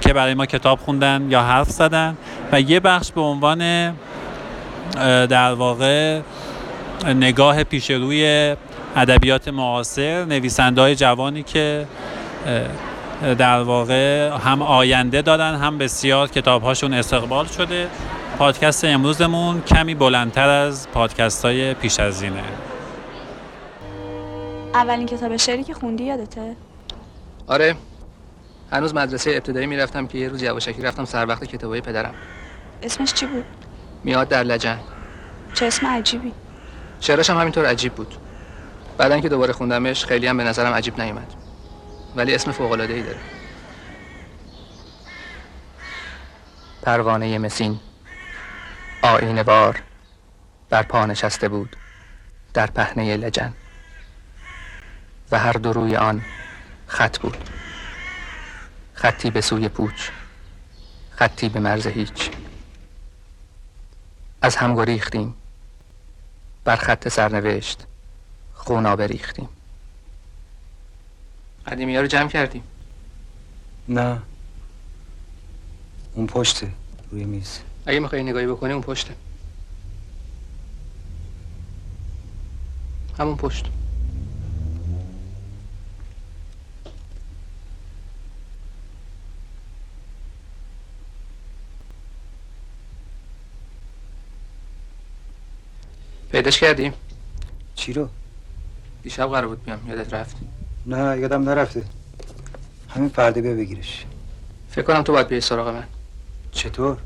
که 0.00 0.12
برای 0.12 0.34
ما 0.34 0.46
کتاب 0.46 0.78
خوندن 0.78 1.26
یا 1.30 1.42
حرف 1.42 1.70
زدن 1.70 2.16
و 2.52 2.60
یه 2.60 2.80
بخش 2.80 3.12
به 3.12 3.20
عنوان 3.20 3.92
در 5.26 5.52
واقع 5.52 6.20
نگاه 7.06 7.64
پیش 7.64 7.90
روی 7.90 8.54
ادبیات 8.96 9.48
معاصر 9.48 10.24
نویسنده 10.24 10.80
های 10.80 10.94
جوانی 10.94 11.42
که 11.42 11.86
در 13.20 13.62
واقع 13.62 14.28
هم 14.28 14.62
آینده 14.62 15.22
دادن 15.22 15.54
هم 15.54 15.78
بسیار 15.78 16.28
کتاب 16.28 16.62
هاشون 16.62 16.94
استقبال 16.94 17.46
شده. 17.46 17.88
پادکست 18.38 18.84
امروزمون 18.84 19.60
کمی 19.62 19.94
بلندتر 19.94 20.48
از 20.48 20.88
پادکست 20.88 21.44
های 21.44 21.74
پیش 21.74 22.00
از 22.00 22.22
اینه. 22.22 22.42
اولین 24.74 25.06
کتاب 25.06 25.36
شعری 25.36 25.64
که 25.64 25.74
خوندی 25.74 26.04
یادته؟ 26.04 26.56
آره. 27.46 27.76
هنوز 28.72 28.94
مدرسه 28.94 29.30
ابتدایی 29.30 29.66
می‌رفتم 29.66 30.06
که 30.06 30.18
یه 30.18 30.28
روز 30.28 30.42
یواشکی 30.42 30.82
رفتم 30.82 31.04
سر 31.04 31.26
وقت 31.26 31.44
کتابای 31.44 31.80
پدرم. 31.80 32.14
اسمش 32.82 33.12
چی 33.12 33.26
بود؟ 33.26 33.44
میاد 34.04 34.28
در 34.28 34.42
لجن. 34.42 34.78
چه 35.54 35.66
اسم 35.66 35.86
عجیبی. 35.86 36.32
شعرش 37.00 37.30
هم 37.30 37.36
همینطور 37.36 37.66
عجیب 37.66 37.92
بود. 37.92 38.14
بعدن 38.98 39.20
که 39.20 39.28
دوباره 39.28 39.52
خوندمش 39.52 40.04
خیلی 40.04 40.26
هم 40.26 40.36
به 40.36 40.44
نظرم 40.44 40.72
عجیب 40.72 41.00
نیومد. 41.00 41.39
ولی 42.16 42.34
اسم 42.34 42.52
فوق 42.52 42.72
العاده 42.72 42.94
ای 42.94 43.02
داره. 43.02 43.20
پروانه 46.82 47.38
مسین 47.38 47.80
آینه 49.02 49.42
بار 49.42 49.82
بر 50.70 50.82
پا 50.82 51.06
نشسته 51.06 51.48
بود 51.48 51.76
در 52.54 52.66
پهنه 52.66 53.16
لجن. 53.16 53.52
و 55.30 55.38
هر 55.38 55.52
دو 55.52 55.72
روی 55.72 55.96
آن 55.96 56.22
خط 56.86 57.18
بود. 57.18 57.36
خطی 58.94 59.30
به 59.30 59.40
سوی 59.40 59.68
پوچ 59.68 60.08
خطی 61.10 61.48
به 61.48 61.60
مرز 61.60 61.86
هیچ. 61.86 62.30
از 64.42 64.56
هم 64.56 64.74
گریختیم 64.74 65.34
بر 66.64 66.76
خط 66.76 67.08
سرنوشت 67.08 67.86
خونا 68.54 68.96
بریختیم 68.96 69.48
قدیمی 71.66 71.94
ها 71.94 72.00
رو 72.00 72.06
جمع 72.06 72.28
کردیم. 72.28 72.62
نه. 73.88 74.22
اون 76.14 76.26
پشته 76.26 76.72
روی 77.10 77.24
میز. 77.24 77.58
اگه 77.86 78.00
می‌خوای 78.00 78.22
نگاهی 78.22 78.46
بکنی 78.46 78.72
اون 78.72 78.82
پشته. 78.82 79.14
همون 83.18 83.36
پشت. 83.36 83.66
پیداش 96.32 96.60
کردیم 96.60 96.92
چی 97.74 97.92
رو؟ 97.92 98.08
دیشب 99.02 99.26
قرار 99.26 99.48
بود 99.48 99.64
بیام 99.64 99.88
یادت 99.88 100.14
رفت. 100.14 100.36
نه 100.90 101.18
یادم 101.18 101.48
نرفته. 101.48 101.82
همین 102.88 103.08
فرده 103.08 103.40
بیا 103.40 103.54
بگیرش. 103.54 104.04
فکر 104.70 104.82
کنم 104.82 105.02
تو 105.02 105.12
باید 105.12 105.28
بیای 105.28 105.40
سراغ 105.40 105.68
من. 105.68 105.84
چطور؟ 106.52 106.96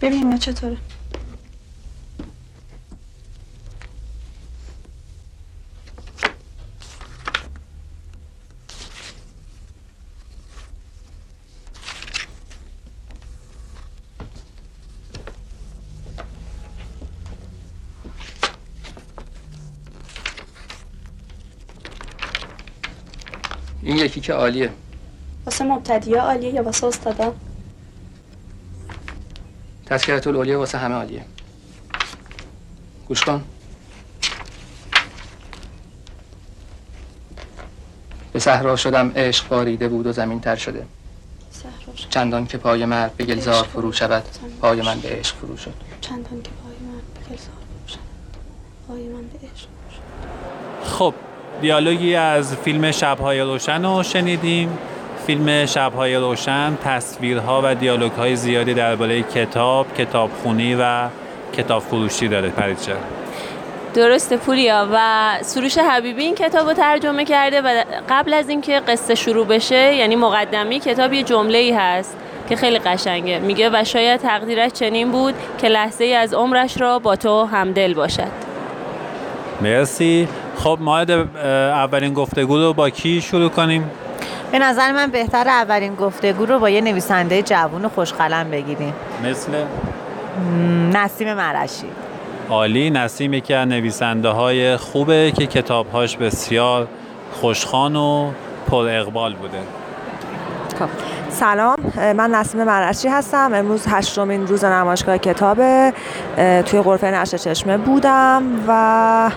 ببین 0.00 0.38
چطوره. 0.38 0.76
این 23.92 24.00
یکی 24.00 24.20
که 24.20 24.32
عالیه. 24.32 24.70
واسه 25.46 25.64
مبتدی 25.64 26.14
عالیه 26.14 26.54
یا 26.54 26.62
واسه 26.62 26.86
استادا؟ 26.86 27.34
تذکرت 29.86 30.26
العالیه 30.26 30.56
واسه 30.56 30.78
همه 30.78 30.94
عالیه. 30.94 31.24
گوش 33.08 33.24
کن. 33.24 33.44
به 38.32 38.38
صحرا 38.38 38.76
شدم 38.76 39.12
عشق 39.16 39.48
باریده 39.48 39.88
بود 39.88 40.06
و 40.06 40.12
زمین 40.12 40.40
تر 40.40 40.56
شده 40.56 40.86
چندان 42.10 42.46
که 42.46 42.58
پای 42.58 42.84
مرد 42.84 43.16
به 43.16 43.24
گلزار 43.24 43.64
فرو 43.64 43.92
شود 43.92 44.24
پای 44.60 44.82
من 44.82 45.00
به 45.00 45.08
عشق 45.08 45.36
فرو 45.36 45.56
شد. 45.56 45.74
چندان 46.00 46.42
که 46.42 46.50
پای 46.50 46.76
من 46.88 47.00
به 47.14 47.30
گلزار 47.30 47.54
فرو 47.54 47.86
شود 47.86 48.00
پای 48.88 49.08
من 49.08 49.22
به 49.22 49.48
عشق 49.48 49.66
فرو 49.66 49.90
شد 49.90 50.02
خب 50.88 51.14
دیالوگی 51.62 52.14
از 52.14 52.56
فیلم 52.56 52.90
شبهای 52.90 53.40
روشن 53.40 53.84
رو 53.84 54.02
شنیدیم. 54.02 54.78
فیلم 55.26 55.66
شبهای 55.66 56.16
روشن 56.16 56.78
تصویرها 56.84 57.60
و 57.64 57.74
دیالوگهای 57.74 58.36
زیادی 58.36 58.74
درباره 58.74 59.22
کتاب، 59.22 59.94
کتابخونی 59.94 60.76
و 60.80 61.08
کتاب 61.56 61.82
فروشی 61.82 62.28
داره. 62.28 62.48
پریچه 62.48 62.92
درسته 63.94 64.36
پوریا. 64.36 64.88
و 64.92 64.98
سروش 65.42 65.78
حبیبی 65.78 66.22
این 66.22 66.34
کتاب 66.34 66.68
رو 66.68 66.74
ترجمه 66.74 67.24
کرده 67.24 67.60
و 67.60 67.84
قبل 68.08 68.34
از 68.34 68.48
اینکه 68.48 68.80
قصه 68.80 69.14
شروع 69.14 69.46
بشه 69.46 69.94
یعنی 69.94 70.16
مقدمی 70.16 70.80
کتاب 70.80 71.12
یه 71.12 71.22
جمله 71.22 71.58
ای 71.58 71.72
هست 71.72 72.16
که 72.48 72.56
خیلی 72.56 72.78
قشنگه. 72.78 73.38
میگه 73.38 73.70
و 73.72 73.84
شاید 73.84 74.20
تقدیرش 74.20 74.72
چنین 74.72 75.10
بود 75.10 75.34
که 75.58 75.68
لحظه 75.68 76.04
ای 76.04 76.14
از 76.14 76.34
عمرش 76.34 76.80
را 76.80 76.98
با 76.98 77.16
تو 77.16 77.44
همدل 77.44 77.94
باشد. 77.94 78.32
مرسی. 79.60 80.28
خب 80.62 80.78
ما 80.80 80.98
اولین 81.00 82.14
گفتگو 82.14 82.58
رو 82.58 82.72
با 82.72 82.90
کی 82.90 83.20
شروع 83.20 83.48
کنیم؟ 83.48 83.90
به 84.52 84.58
نظر 84.58 84.92
من 84.92 85.10
بهتر 85.10 85.48
اولین 85.48 85.94
گفتگو 85.94 86.46
رو 86.46 86.58
با 86.58 86.70
یه 86.70 86.80
نویسنده 86.80 87.42
جوون 87.42 87.84
و 87.84 87.88
خوشقلم 87.88 88.50
بگیریم. 88.50 88.94
مثل؟ 89.24 89.52
نسیم 90.92 91.34
مرشی. 91.34 91.86
عالی. 92.48 92.90
نسیم 92.90 93.34
یکی 93.34 93.54
از 93.54 93.68
نویسنده 93.68 94.28
های 94.28 94.76
خوبه 94.76 95.32
که 95.36 95.46
کتابهاش 95.46 96.16
بسیار 96.16 96.88
خوشخان 97.32 97.96
و 97.96 98.30
پر 98.70 98.88
اقبال 98.88 99.34
بوده. 99.34 99.58
خب. 100.78 101.11
سلام 101.32 101.76
من 101.96 102.30
نسیم 102.30 102.64
مرشی 102.64 103.08
هستم. 103.08 103.50
امروز 103.54 103.86
هشتمین 103.88 104.46
روز 104.46 104.64
نمایشگاه 104.64 105.18
کتابه 105.18 105.92
توی 106.66 106.80
غرفه 106.80 107.06
نشر 107.06 107.36
چشمه 107.36 107.76
بودم 107.76 108.42
و 108.68 109.30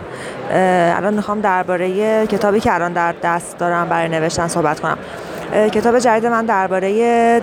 الان 0.98 1.14
می‌خوام 1.14 1.42
درباره 1.42 2.28
کتابی 2.28 2.60
که 2.60 2.74
الان 2.74 2.94
در 2.94 3.16
دست 3.24 3.58
دارم 3.58 3.90
برای 3.90 4.10
نوشتن 4.10 4.48
صحبت 4.48 4.80
کنم. 4.80 4.98
کتاب 5.74 6.00
جدید 6.00 6.26
من 6.26 6.46
درباره 6.46 7.40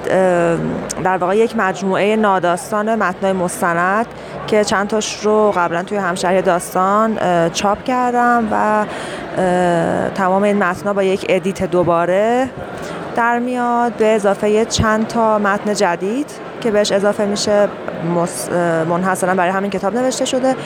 در 1.04 1.16
واقع 1.16 1.36
یک 1.36 1.56
مجموعه 1.56 2.16
ناداستان 2.16 2.94
متنای 2.94 3.32
مستند 3.32 4.06
که 4.46 4.64
چند 4.64 4.88
تاش 4.88 5.20
رو 5.22 5.52
قبلا 5.56 5.82
توی 5.82 5.98
همشهری 5.98 6.42
داستان 6.42 7.18
چاپ 7.48 7.84
کردم 7.84 8.48
و 8.52 8.84
تمام 10.14 10.42
این 10.42 10.58
متنا 10.58 10.92
با 10.92 11.02
یک 11.02 11.26
ادیت 11.28 11.62
دوباره 11.62 12.48
در 13.16 13.38
میاد 13.38 13.92
به 13.92 14.14
اضافه 14.14 14.64
چند 14.64 15.06
تا 15.06 15.38
متن 15.38 15.74
جدید 15.74 16.30
که 16.60 16.70
بهش 16.70 16.92
اضافه 16.92 17.24
میشه 17.24 17.68
منحصرا 18.88 19.34
برای 19.34 19.50
همین 19.50 19.70
کتاب 19.70 19.96
نوشته 19.96 20.24
شده 20.24 20.56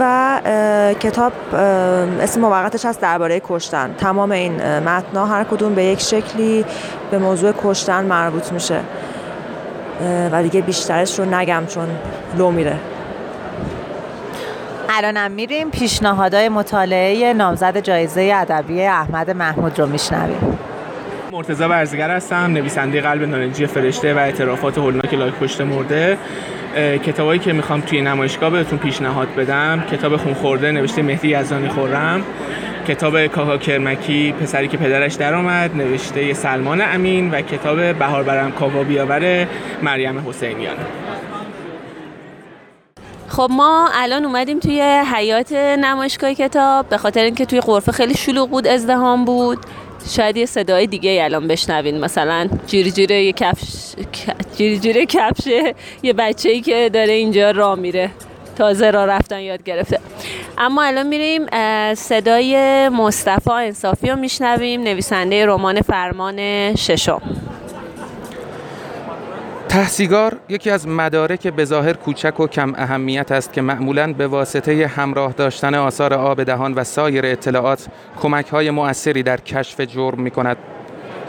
و 0.00 0.40
کتاب 1.00 1.32
اسم 2.20 2.40
موقتش 2.40 2.84
هست 2.84 3.00
درباره 3.00 3.40
کشتن. 3.44 3.94
تمام 3.98 4.32
این 4.32 4.78
متنا 4.78 5.26
هر 5.26 5.44
کدوم 5.44 5.74
به 5.74 5.84
یک 5.84 6.00
شکلی 6.00 6.64
به 7.10 7.18
موضوع 7.18 7.52
کشتن 7.62 8.04
مربوط 8.04 8.52
میشه. 8.52 8.80
و 10.32 10.42
دیگه 10.42 10.60
بیشترش 10.60 11.18
رو 11.18 11.24
نگم 11.34 11.62
چون 11.68 11.88
لو 12.36 12.50
میره. 12.50 12.76
الانم 14.88 15.30
میریم. 15.30 15.70
پیشنهادهای 15.70 16.48
مطالعه 16.48 17.32
نامزد 17.32 17.78
جایزه 17.78 18.32
ادبی 18.34 18.82
احمد 18.82 19.30
محمود 19.30 19.78
رو 19.80 19.86
میشنویم. 19.86 20.58
مرتضی 21.32 21.68
برزگر 21.68 22.10
هستم 22.10 22.36
نویسنده 22.36 23.00
قلب 23.00 23.22
نارنجی 23.22 23.66
فرشته 23.66 24.14
و 24.14 24.18
اعترافات 24.18 24.78
هولناک 24.78 25.14
لایک 25.14 25.34
پشت 25.34 25.60
مرده. 25.60 26.18
کتابایی 26.76 27.40
که 27.40 27.52
می‌خوام 27.52 27.80
توی 27.80 28.00
نمایشگاه 28.02 28.50
بهتون 28.50 28.78
پیشنهاد 28.78 29.34
بدم 29.34 29.84
کتاب 29.92 30.16
خون 30.16 30.34
خورده 30.34 30.72
نوشته 30.72 31.02
مهدی 31.02 31.28
یزدانی 31.28 31.68
خورم. 31.68 32.22
کتاب 32.88 33.26
کاکا 33.26 33.58
کرمکی 33.58 34.32
پسری 34.32 34.68
که 34.68 34.76
پدرش 34.76 35.14
درآمد 35.14 35.76
نوشته 35.76 36.34
سلمان 36.34 36.80
امین 36.80 37.30
و 37.30 37.40
کتاب 37.40 37.98
بهار 37.98 38.22
برم 38.22 38.52
کاوا 38.52 38.82
بیاور 38.82 39.46
مریم 39.82 40.28
حسینیان. 40.28 40.76
خب 43.28 43.48
ما 43.50 43.88
الان 43.94 44.24
اومدیم 44.24 44.58
توی 44.58 44.82
حیات 45.14 45.52
نمایشگاه 45.52 46.34
کتاب 46.34 46.88
به 46.88 46.96
خاطر 46.96 47.20
اینکه 47.20 47.46
توی 47.46 47.60
غرفه 47.60 47.92
خیلی 47.92 48.14
شلوغ 48.14 48.50
بود 48.50 48.66
ازدهام 48.66 49.24
بود. 49.24 49.58
شاید 50.06 50.36
یه 50.36 50.46
صدای 50.46 50.86
دیگه 50.86 51.20
الان 51.24 51.48
بشنوین. 51.48 52.00
مثلا 52.00 52.48
جیری 52.66 52.90
جیره 52.90 53.24
یه 53.24 53.32
کفش 53.32 53.94
جیری 54.56 54.78
جیره 54.78 55.06
کفشه 55.06 55.74
یه 56.02 56.12
بچه 56.12 56.48
ای 56.48 56.60
که 56.60 56.90
داره 56.92 57.12
اینجا 57.12 57.50
راه 57.50 57.74
میره. 57.78 58.10
تازه 58.56 58.90
راه 58.90 59.06
رفتن 59.06 59.40
یاد 59.40 59.62
گرفته. 59.62 60.00
اما 60.58 60.82
الان 60.82 61.06
میریم 61.06 61.46
صدای 61.94 62.88
مصطفی 62.88 63.50
انصافی 63.50 64.08
رو 64.08 64.16
میشنویم. 64.16 64.82
نویسنده 64.82 65.46
رمان 65.46 65.80
فرمان 65.80 66.74
ششم. 66.74 67.22
تحسیگار 69.68 70.36
یکی 70.48 70.70
از 70.70 70.88
مدارک 70.88 71.48
به 71.48 71.64
ظاهر 71.64 71.92
کوچک 71.92 72.40
و 72.40 72.46
کم 72.46 72.72
اهمیت 72.76 73.32
است 73.32 73.52
که 73.52 73.62
معمولاً 73.62 74.12
به 74.12 74.26
واسطه 74.26 74.86
همراه 74.86 75.32
داشتن 75.32 75.74
آثار 75.74 76.14
آب 76.14 76.42
دهان 76.42 76.74
و 76.74 76.84
سایر 76.84 77.26
اطلاعات 77.26 77.86
کمک 78.20 78.48
های 78.48 78.70
مؤثری 78.70 79.22
در 79.22 79.36
کشف 79.36 79.80
جرم 79.80 80.20
می 80.20 80.30
کند. 80.30 80.56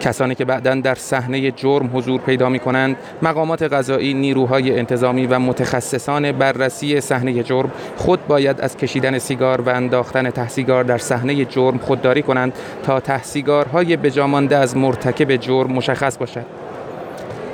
کسانی 0.01 0.35
که 0.35 0.45
بعدا 0.45 0.75
در 0.75 0.95
صحنه 0.95 1.51
جرم 1.51 1.89
حضور 1.93 2.21
پیدا 2.21 2.49
می 2.49 2.59
کنند 2.59 2.97
مقامات 3.21 3.63
قضایی 3.63 4.13
نیروهای 4.13 4.79
انتظامی 4.79 5.27
و 5.27 5.39
متخصصان 5.39 6.31
بررسی 6.31 7.01
صحنه 7.01 7.43
جرم 7.43 7.71
خود 7.97 8.27
باید 8.27 8.61
از 8.61 8.77
کشیدن 8.77 9.17
سیگار 9.17 9.61
و 9.61 9.69
انداختن 9.69 10.29
تحسیگار 10.29 10.83
در 10.83 10.97
صحنه 10.97 11.45
جرم 11.45 11.77
خودداری 11.77 12.21
کنند 12.21 12.53
تا 12.83 12.99
تحسیگارهای 12.99 13.97
بجامانده 13.97 14.57
از 14.57 14.77
مرتکب 14.77 15.35
جرم 15.35 15.71
مشخص 15.71 16.17
باشد 16.17 16.58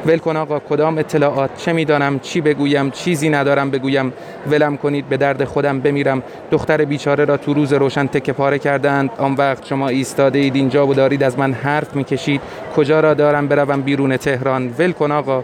ول 0.05 0.17
کن 0.17 0.37
آقا 0.37 0.59
کدام 0.59 0.97
اطلاعات؟ 0.97 1.49
چه 1.57 1.73
می‌دانم؟ 1.73 2.19
چی 2.19 2.41
بگویم؟ 2.41 2.89
چیزی 2.89 3.29
ندارم 3.29 3.69
بگویم. 3.71 4.13
ولم 4.51 4.77
کنید 4.77 5.09
به 5.09 5.17
درد 5.17 5.43
خودم 5.43 5.79
بمیرم. 5.79 6.23
دختر 6.51 6.85
بیچاره 6.85 7.25
را 7.25 7.37
تو 7.37 7.53
روز 7.53 7.73
روشن 7.73 8.07
تکه 8.07 8.33
پاره 8.33 8.59
کردند. 8.59 9.09
آن 9.17 9.33
وقت 9.33 9.65
شما 9.65 9.87
ایستاده 9.87 10.39
اید 10.39 10.55
اینجا 10.55 10.87
و 10.87 10.93
دارید 10.93 11.23
از 11.23 11.39
من 11.39 11.53
حرف 11.53 11.95
می‌کشید. 11.95 12.41
کجا 12.75 12.99
را 12.99 13.13
دارم 13.13 13.47
بروم 13.47 13.81
بیرون 13.81 14.17
تهران؟ 14.17 14.75
ول 14.79 14.91
کن 14.91 15.11
آقا. 15.11 15.43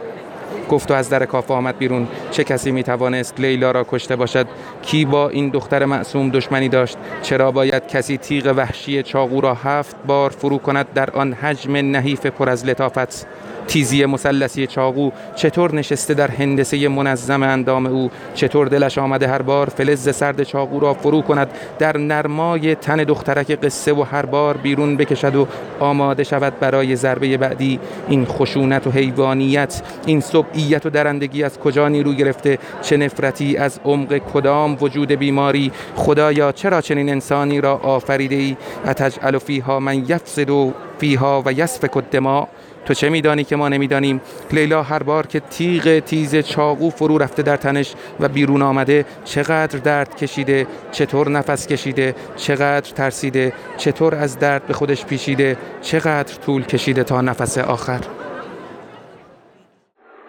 گفت 0.70 0.92
و 0.92 0.94
از 0.94 1.10
در 1.10 1.26
کافه 1.26 1.54
آمد 1.54 1.78
بیرون. 1.78 2.08
چه 2.32 2.44
کسی 2.44 2.72
می 2.72 2.84
توانست 2.84 3.40
لیلا 3.40 3.72
را 3.72 3.86
کشته 3.90 4.16
باشد؟ 4.16 4.48
کی 4.82 5.06
با 5.06 5.30
این 5.30 5.50
دختر 5.50 5.86
معصوم 5.86 6.30
دشمنی 6.30 6.70
داشت؟ 6.70 6.98
چرا 7.22 7.52
باید 7.52 7.88
کسی 7.88 8.18
تیغ 8.18 8.54
وحشی 8.58 9.04
چاقو 9.04 9.42
را 9.42 9.54
هفت 9.54 9.96
بار 10.08 10.30
فرو 10.30 10.58
کند 10.58 10.88
در 10.94 11.10
آن 11.12 11.34
حجم 11.34 11.76
نحیف 11.76 12.26
پر 12.26 12.50
از 12.50 12.66
لطافت؟ 12.66 13.28
تیزی 13.72 14.06
مثلثی 14.06 14.68
چاقو 14.68 15.12
چطور 15.36 15.76
نشسته 15.76 16.14
در 16.14 16.32
هندسه 16.32 16.88
منظم 16.88 17.44
اندام 17.44 17.86
او؟ 17.86 18.12
چطور 18.34 18.68
دلش 18.68 18.98
آمده 18.98 19.28
هر 19.28 19.42
بار 19.42 19.70
فلز 19.70 20.16
سرد 20.16 20.44
چاقو 20.44 20.80
را 20.80 20.94
فرو 20.94 21.22
کند؟ 21.22 21.48
در 21.80 21.98
نرمای 21.98 22.76
تن 22.76 23.04
دخترک 23.04 23.52
قصه 23.52 23.94
و 23.94 24.02
هر 24.04 24.26
بار 24.26 24.58
بیرون 24.58 24.98
بکشد 24.98 25.36
و 25.36 25.48
آماده 25.80 26.24
شود 26.24 26.60
برای 26.60 26.96
ضربه 26.96 27.38
بعدی. 27.38 27.80
این 28.10 28.26
خشونت 28.26 28.88
و 28.88 28.92
حیوانیت 28.92 29.82
این 30.06 30.20
سبعیت 30.20 30.86
و 30.86 30.90
درندگی 30.90 31.44
از 31.44 31.60
کجا 31.60 31.88
نیرو 31.88 32.14
گرفته؟ 32.14 32.58
چه 32.82 32.98
نفرتی 32.98 33.58
از 33.58 33.80
عمق 33.86 34.18
کدام 34.18 34.78
وجود 34.82 35.12
بیماری؟ 35.12 35.72
خدایا 35.96 36.52
چرا 36.52 36.82
چنین 36.82 37.10
انسانی 37.10 37.62
را 37.62 37.76
آفریده 37.76 38.36
ای 38.36 38.58
اتجعل 38.86 39.38
فیها 39.38 39.80
من 39.80 40.06
یفسد 40.10 40.50
فیها 40.98 41.44
و 41.46 41.52
یسفک 41.54 41.98
الدماء. 41.98 42.48
تو 42.86 42.94
چه 42.94 43.10
میدانی 43.10 43.44
که 43.44 43.56
ما 43.56 43.70
نمی‌دانیم؟ 43.70 44.22
لیلا 44.52 44.84
هر 44.84 45.04
بار 45.04 45.28
که 45.28 45.40
تیغ 45.40 46.00
تیز 46.00 46.36
چاقو 46.36 46.90
فرو 46.90 47.18
رفته 47.18 47.44
در 47.44 47.58
تنش 47.58 47.94
و 48.20 48.28
بیرون 48.28 48.62
آمده 48.62 49.06
چقدر 49.26 49.80
درد 49.80 50.18
کشیده 50.18 50.68
چطور 50.92 51.30
نفس 51.30 51.68
کشیده 51.68 52.16
چقدر 52.36 52.92
ترسیده 52.92 53.54
چطور 53.78 54.16
از 54.16 54.40
درد 54.40 54.68
به 54.68 54.74
خودش 54.74 55.06
پیشیده 55.06 55.58
چقدر 55.82 56.36
طول 56.46 56.66
کشیده 56.66 57.04
تا 57.04 57.22
نفس 57.22 57.58
آخر. 57.58 58.00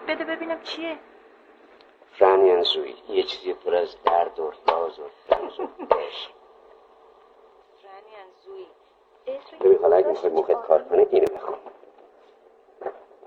بده 0.07 0.23
ببینم 0.23 0.57
چیه. 0.63 0.95
فرانیانزوی 2.19 2.93
یه 3.09 3.23
چیزی 3.23 3.53
پر 3.53 3.75
از 3.75 3.95
درد 4.05 4.39
و 4.39 4.51
راز 4.67 4.99
و 4.99 5.03
رمز 5.31 5.59
و 5.59 5.63
عشق 5.95 6.33
ببین 9.65 9.77
حالا 9.81 9.95
اگه 9.95 10.07
می‌خوای 10.07 10.33
مخت 10.33 10.51
کار 10.67 10.83
کنه 10.83 11.07
اینو 11.11 11.25
بخون. 11.35 11.72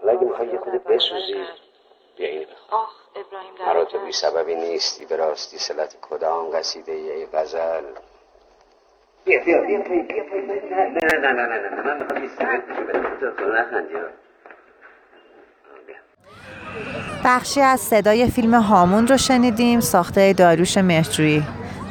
حالا 0.07 0.19
اگه 0.19 0.29
می‌خوای 0.29 0.49
یه 0.49 0.59
خود 0.59 0.85
بسوزی 0.85 1.35
بیا 2.16 2.29
اینو 2.29 2.45
بخون. 2.45 2.79
آخ 2.79 2.90
ابراهیم 3.16 3.53
مرا 3.66 3.85
تو 3.85 3.99
بی 4.07 4.12
سببی 4.12 4.55
نیستی 4.55 5.07
به 5.07 5.16
راستی 5.16 5.59
سلت 5.59 5.97
کدام 6.03 6.51
قصیده 6.51 6.92
ای 6.92 7.27
غزل؟ 7.27 7.85
بیا 9.25 9.45
بیا 9.45 9.61
بیا 9.61 9.79
بیا 9.79 10.03
بیا 10.03 10.25
نه 10.88 11.19
نه 11.19 11.33
نه 11.33 11.47
نه 11.47 11.59
نه 11.59 11.83
من 11.83 11.99
می‌خوام 12.03 12.25
یه 12.25 12.29
سبب 12.29 12.62
بخشی 17.25 17.61
از 17.61 17.81
صدای 17.81 18.31
فیلم 18.31 18.55
هامون 18.55 19.07
رو 19.07 19.16
شنیدیم 19.16 19.81
ساخته 19.81 20.33
داروش 20.33 20.79
مهرجویی. 20.79 21.42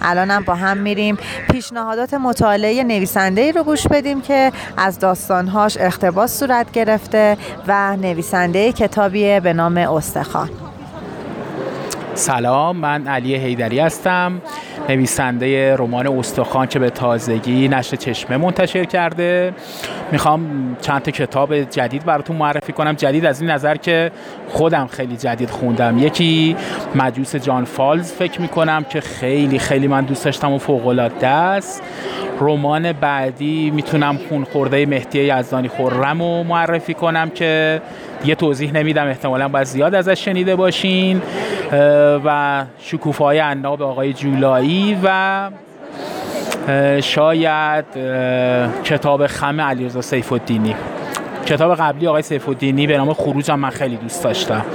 الانم 0.06 0.44
با 0.44 0.56
هم 0.56 0.78
میریم. 0.78 1.18
پیشنهادات 1.52 2.14
مطالعه 2.14 2.84
نویسنده 2.84 3.42
ای 3.42 3.52
رو 3.52 3.64
گوش 3.64 3.88
بدیم 3.88 4.22
که 4.22 4.52
از 4.78 5.00
داستانهاش 5.00 5.78
اختباس 5.80 6.40
صورت 6.40 6.72
گرفته 6.72 7.38
و 7.68 7.96
نویسنده 7.98 8.72
کتابیه 8.72 9.40
به 9.40 9.54
نام 9.54 9.78
استخان 9.78 10.65
سلام 12.16 12.78
من 12.78 13.08
علی 13.08 13.36
هیدری 13.36 13.80
هستم. 13.80 14.42
نویسنده 14.90 15.76
رمان 15.76 16.08
استخوان 16.08 16.68
که 16.68 16.80
به 16.80 16.90
تازگی 16.90 17.68
نشر 17.68 17.96
چشمه 17.98 18.38
منتشر 18.38 18.86
کرده. 18.86 19.54
می‌خوام 20.12 20.42
چند 20.82 21.02
تا 21.02 21.12
کتاب 21.12 21.62
جدید 21.62 22.06
براتون 22.06 22.36
معرفی 22.36 22.74
کنم. 22.74 22.94
جدید 22.94 23.26
از 23.26 23.42
این 23.42 23.50
نظر 23.50 23.76
که 23.76 24.12
خودم 24.50 24.88
خیلی 24.88 25.18
جدید 25.18 25.50
خوندم. 25.50 25.98
یکی 25.98 26.56
مجوس 26.96 27.36
جان 27.36 27.66
فالز 27.66 28.12
فکر 28.12 28.42
می‌کنم 28.42 28.84
که 28.90 29.02
خیلی 29.02 29.60
خیلی 29.60 29.88
من 29.88 30.06
دوست 30.06 30.26
داشتم 30.26 30.54
و 30.54 30.58
فوق 30.58 30.88
العاده 30.88 31.28
است. 31.28 31.84
رمان 32.40 32.92
بعدی 32.92 33.72
می‌تونم 33.72 34.20
خون 34.30 34.44
خورده 34.44 34.86
مهدی 34.86 35.20
یزدانی 35.20 35.68
خرم 35.68 36.22
رو 36.22 36.44
معرفی 36.44 36.94
کنم 36.94 37.30
که 37.30 37.82
یه 38.26 38.36
توضیح 38.36 38.72
نمیدم 38.72 39.08
احتمالا 39.08 39.48
باید 39.48 39.68
زیاد 39.68 39.96
ازش 39.96 40.26
شنیده 40.26 40.56
باشین. 40.56 41.22
و 42.26 42.66
شکوفای 42.80 43.40
عناب 43.40 43.82
آقای 43.82 44.14
جولایی 44.14 44.98
و 45.04 45.50
شاید 47.02 47.86
کتاب 48.84 49.28
خم 49.28 49.62
علیرضا 49.62 50.02
سیف 50.02 50.32
الدینی 50.32 50.76
کتاب 51.46 51.76
قبلی 51.76 52.08
آقای 52.08 52.22
سیف 52.22 52.50
الدینی 52.50 52.88
به 52.88 52.98
نام 52.98 53.14
خروج 53.14 53.52
هم 53.52 53.60
من 53.60 53.70
خیلی 53.70 53.96
دوست 53.96 54.24
داشتم. 54.24 54.66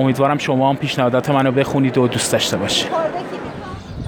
امیدوارم 0.00 0.38
شما 0.38 0.70
هم 0.70 0.76
پیشنهادات 0.76 1.30
منو 1.30 1.52
بخونید 1.52 1.98
و 1.98 2.08
دوست 2.08 2.32
داشته 2.32 2.56
باشید. 2.56 2.88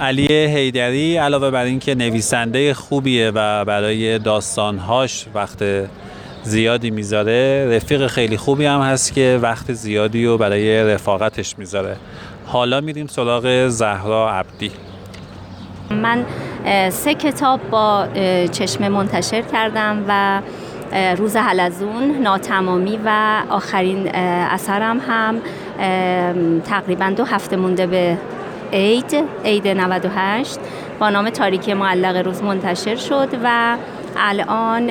علی 0.00 0.26
هیدری 0.32 1.16
علاوه 1.16 1.50
بر 1.50 1.64
اینکه 1.64 1.94
نویسنده 1.94 2.74
خوبیه 2.74 3.32
و 3.34 3.64
برای 3.64 4.18
داستانهاش 4.18 5.26
وقت 5.34 5.64
زیادی 6.46 6.90
می‌ذاره. 6.90 7.68
رفیق 7.76 8.06
خیلی 8.06 8.36
خوبی 8.36 8.64
هم 8.66 8.80
هست 8.80 9.14
که 9.14 9.38
وقت 9.42 9.72
زیادی 9.72 10.26
رو 10.26 10.38
برای 10.38 10.84
رفاقتش 10.84 11.58
می‌ذاره. 11.58 11.96
حالا 12.46 12.80
میریم 12.80 13.06
سراغ 13.06 13.68
زهرا 13.68 14.30
عبدی. 14.30 14.70
من 15.90 16.24
سه 16.90 17.14
کتاب 17.14 17.60
با 17.70 18.06
چشمه 18.52 18.88
منتشر 18.88 19.42
کردم 19.42 20.04
و 20.08 20.42
روز 21.16 21.36
حلزون 21.36 22.22
ناتمامی 22.22 22.98
و 23.04 23.42
آخرین 23.50 24.14
اثرم 24.14 25.00
هم 25.08 25.40
تقریبا 26.60 27.10
دو 27.16 27.24
هفته 27.24 27.56
مونده 27.56 27.86
به 27.86 28.18
عید 28.72 29.24
عید 29.44 29.68
98 29.68 30.58
با 30.98 31.10
نام 31.10 31.30
تاریکی 31.30 31.74
معلق 31.74 32.16
روز 32.26 32.42
منتشر 32.42 32.96
شد 32.96 33.28
و 33.44 33.76
الان 34.18 34.86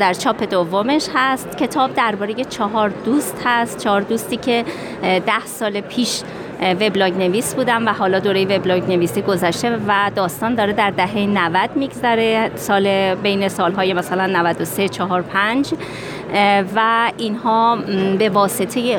در 0.00 0.12
چاپ 0.12 0.50
دومش 0.50 1.06
هست. 1.14 1.56
کتاب 1.58 1.94
درباره 1.94 2.34
چهار 2.34 2.88
دوست 2.88 3.42
هست. 3.44 3.78
چهار 3.78 4.00
دوستی 4.00 4.36
که 4.36 4.64
ده 5.02 5.46
سال 5.46 5.80
پیش 5.80 6.22
وبلاگ 6.80 7.18
نویس 7.18 7.54
بودم 7.54 7.86
و 7.86 7.92
حالا 7.92 8.18
دوره 8.18 8.44
وبلاگ 8.44 8.82
نویسی 8.92 9.22
گذشته 9.22 9.78
و 9.86 10.10
داستان 10.14 10.54
داره 10.54 10.72
در 10.72 10.90
دهه 10.90 11.18
90 11.18 11.70
میگذره. 11.76 12.50
سال 12.56 13.14
بین 13.14 13.48
سالهای 13.48 13.92
مثلا 13.92 14.26
93 14.26 14.88
4 14.88 15.22
5 15.22 15.70
و 16.76 17.10
اینها 17.16 17.78
به 18.18 18.28
واسطه 18.28 18.98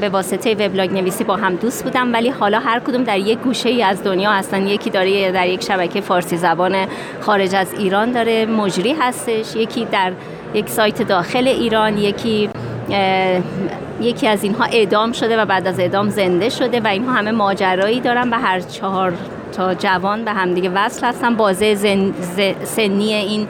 به 0.00 0.08
واسطه 0.08 0.54
وبلاگ 0.54 0.92
نویسی 0.92 1.24
با 1.24 1.36
هم 1.36 1.54
دوست 1.56 1.84
بودن 1.84 2.12
ولی 2.12 2.28
حالا 2.28 2.58
هر 2.58 2.80
کدوم 2.80 3.04
در 3.04 3.18
یک 3.18 3.38
گوشه 3.38 3.68
ای 3.68 3.82
از 3.82 4.04
دنیا 4.04 4.30
هستن. 4.30 4.66
یکی 4.66 4.90
داره 4.90 5.32
در 5.32 5.48
یک 5.48 5.62
شبکه 5.62 6.00
فارسی 6.00 6.36
زبان 6.36 6.86
خارج 7.20 7.54
از 7.54 7.74
ایران 7.78 8.12
داره 8.12 8.46
مجری 8.46 8.92
هستش. 9.00 9.56
یکی 9.56 9.84
در 9.84 10.12
یک 10.54 10.68
سایت 10.68 11.02
داخل 11.02 11.48
ایران 11.48 11.98
یکی 11.98 12.50
یکی 14.00 14.28
از 14.28 14.44
اینها 14.44 14.64
اعدام 14.64 15.12
شده 15.12 15.36
و 15.36 15.44
بعد 15.44 15.66
از 15.66 15.80
اعدام 15.80 16.08
زنده 16.08 16.48
شده 16.48 16.80
و 16.80 16.86
اینها 16.86 17.12
همه 17.12 17.30
ماجرایی 17.30 18.00
دارن 18.00 18.30
و 18.30 18.34
هر 18.34 18.60
چهار 18.60 19.12
تا 19.52 19.74
جوان 19.74 20.24
به 20.24 20.32
همدیگه 20.32 20.70
وصل 20.74 21.06
هستن. 21.06 21.36
بازه 21.36 21.74
سنی 22.64 23.14
این 23.14 23.48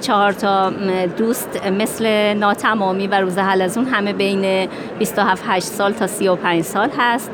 چهار 0.00 0.32
تا 0.32 0.70
دوست 1.16 1.66
مثل 1.66 2.34
ناتمامی 2.34 3.06
و 3.06 3.14
روز 3.14 3.38
حلزون 3.38 3.84
همه 3.84 4.12
بین 4.12 4.68
27 4.98 5.42
8 5.46 5.66
سال 5.66 5.92
تا 5.92 6.06
35 6.06 6.62
سال 6.62 6.90
هست. 6.98 7.30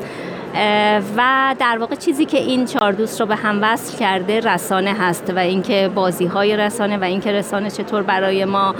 و 1.17 1.55
در 1.59 1.77
واقع 1.77 1.95
چیزی 1.95 2.25
که 2.25 2.37
این 2.37 2.65
چهار 2.65 2.91
دوست 2.91 3.21
رو 3.21 3.27
به 3.27 3.35
هم 3.35 3.59
وصل 3.61 3.97
کرده 3.97 4.39
رسانه 4.39 4.93
هست 4.93 5.33
و 5.35 5.39
اینکه 5.39 5.91
بازی 5.95 6.25
های 6.25 6.57
رسانه 6.57 6.97
و 6.97 7.03
اینکه 7.03 7.31
رسانه 7.31 7.69
چطور 7.69 8.03
برای 8.03 8.45
ما 8.45 8.75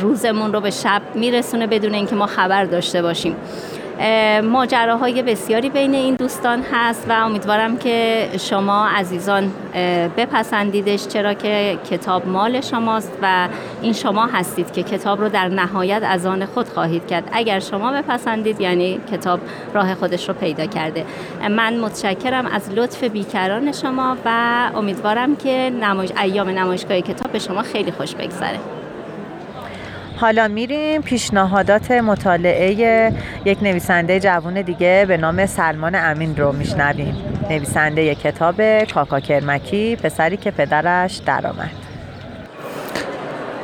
روزمون 0.00 0.52
رو 0.52 0.60
به 0.60 0.70
شب 0.70 1.02
میرسونه 1.14 1.66
بدون 1.66 1.94
اینکه 1.94 2.14
ما 2.14 2.26
خبر 2.26 2.64
داشته 2.64 3.02
باشیم. 3.02 3.36
ماجراهای 4.44 5.22
بسیاری 5.22 5.70
بین 5.70 5.94
این 5.94 6.14
دوستان 6.14 6.62
هست 6.72 7.06
و 7.08 7.12
امیدوارم 7.12 7.76
که 7.76 8.28
شما 8.40 8.86
عزیزان 8.86 9.52
بپسندیدش 10.16 11.06
چرا 11.06 11.34
که 11.34 11.78
کتاب 11.90 12.28
مال 12.28 12.60
شماست 12.60 13.12
و 13.22 13.48
این 13.82 13.92
شما 13.92 14.26
هستید 14.26 14.72
که 14.72 14.82
کتاب 14.82 15.20
رو 15.20 15.28
در 15.28 15.48
نهایت 15.48 16.02
از 16.04 16.26
آن 16.26 16.46
خود 16.46 16.68
خواهید 16.68 17.06
کرد. 17.06 17.28
اگر 17.32 17.60
شما 17.60 17.92
بپسندید 17.92 18.60
یعنی 18.60 19.00
کتاب 19.12 19.40
راه 19.74 19.94
خودش 19.94 20.28
رو 20.28 20.34
پیدا 20.34 20.66
کرده. 20.66 21.04
من 21.50 21.78
متشکرم 21.78 22.46
از 22.46 22.70
لطف 22.70 23.04
بیکران 23.04 23.72
شما 23.72 24.16
و 24.24 24.30
امیدوارم 24.74 25.36
که 25.36 25.72
نمایش 25.80 26.10
ایام 26.22 26.48
نمایشگاه 26.48 27.00
کتاب 27.00 27.32
به 27.32 27.38
شما 27.38 27.62
خیلی 27.62 27.90
خوش 27.90 28.14
بگذره. 28.14 28.75
حالا 30.16 30.48
میریم 30.48 31.02
پیشنهادات 31.02 31.90
مطالعه 31.90 33.12
یک 33.44 33.62
نویسنده 33.62 34.20
جوان 34.20 34.62
دیگه 34.62 35.04
به 35.08 35.16
نام 35.16 35.46
سلمان 35.46 35.94
امین 35.94 36.36
رو 36.36 36.52
میشنویم. 36.52 37.16
نویسنده 37.50 38.14
کتاب 38.14 38.84
کاکا 38.84 39.20
کرمکی 39.20 39.96
پسری 39.96 40.36
که 40.36 40.50
پدرش 40.50 41.16
درآمد. 41.16 41.70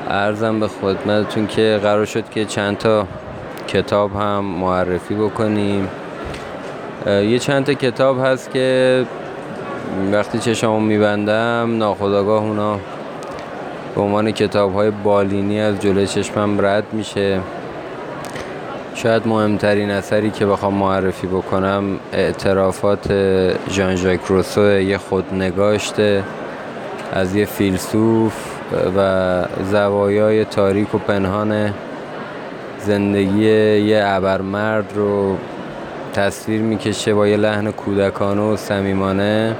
ارزم 0.09 0.61
به 0.61 0.69
خدمتتون 0.69 1.47
که 1.47 1.81
قرار 1.83 2.05
شد 2.05 2.31
که 2.31 2.45
چند 2.45 2.79
تا 2.79 3.07
کتاب 3.69 4.17
هم 4.17 4.45
معرفی 4.45 5.15
بکنیم. 5.15 5.89
یه 7.07 7.39
چند 7.39 7.65
تا 7.65 7.75
کتاب 7.75 8.25
هست 8.25 8.51
که 8.51 9.05
وقتی 10.13 10.39
چشمو 10.39 10.81
میبندم 10.81 11.75
ناخداگاه 11.79 12.43
اونا 12.43 12.79
به 13.95 14.01
عنوان 14.01 14.31
کتاب 14.31 14.75
های 14.75 14.91
بالینی 14.91 15.61
از 15.61 15.81
جلوی 15.81 16.07
چشمم 16.07 16.67
رد 16.67 16.85
میشه. 16.93 17.41
شاید 18.95 19.29
مهمترین 19.29 19.91
اثری 19.91 20.31
که 20.31 20.47
بخوام 20.47 20.75
معرفی 20.75 21.27
بکنم 21.27 21.85
اعترافات 22.13 23.13
ژان 23.71 23.97
ژاک 23.97 24.21
روسو 24.29 24.81
یه 24.81 24.99
خودنگاشته 24.99 26.23
از 27.13 27.37
یه 27.37 27.45
فیلسوف 27.45 28.35
و 28.97 29.45
زوایای 29.71 30.45
تاریک 30.45 30.95
و 30.95 30.99
پنهان 30.99 31.75
زندگی 32.79 33.45
یه 33.79 34.03
ابرمرد 34.07 34.93
رو 34.95 35.37
تصویر 36.15 36.61
می‌کشه 36.61 37.15
با 37.15 37.29
یه 37.29 37.37
لحن 37.37 37.71
کودکانه 37.71 38.43
و 38.43 38.57
صمیمانه. 38.57 39.57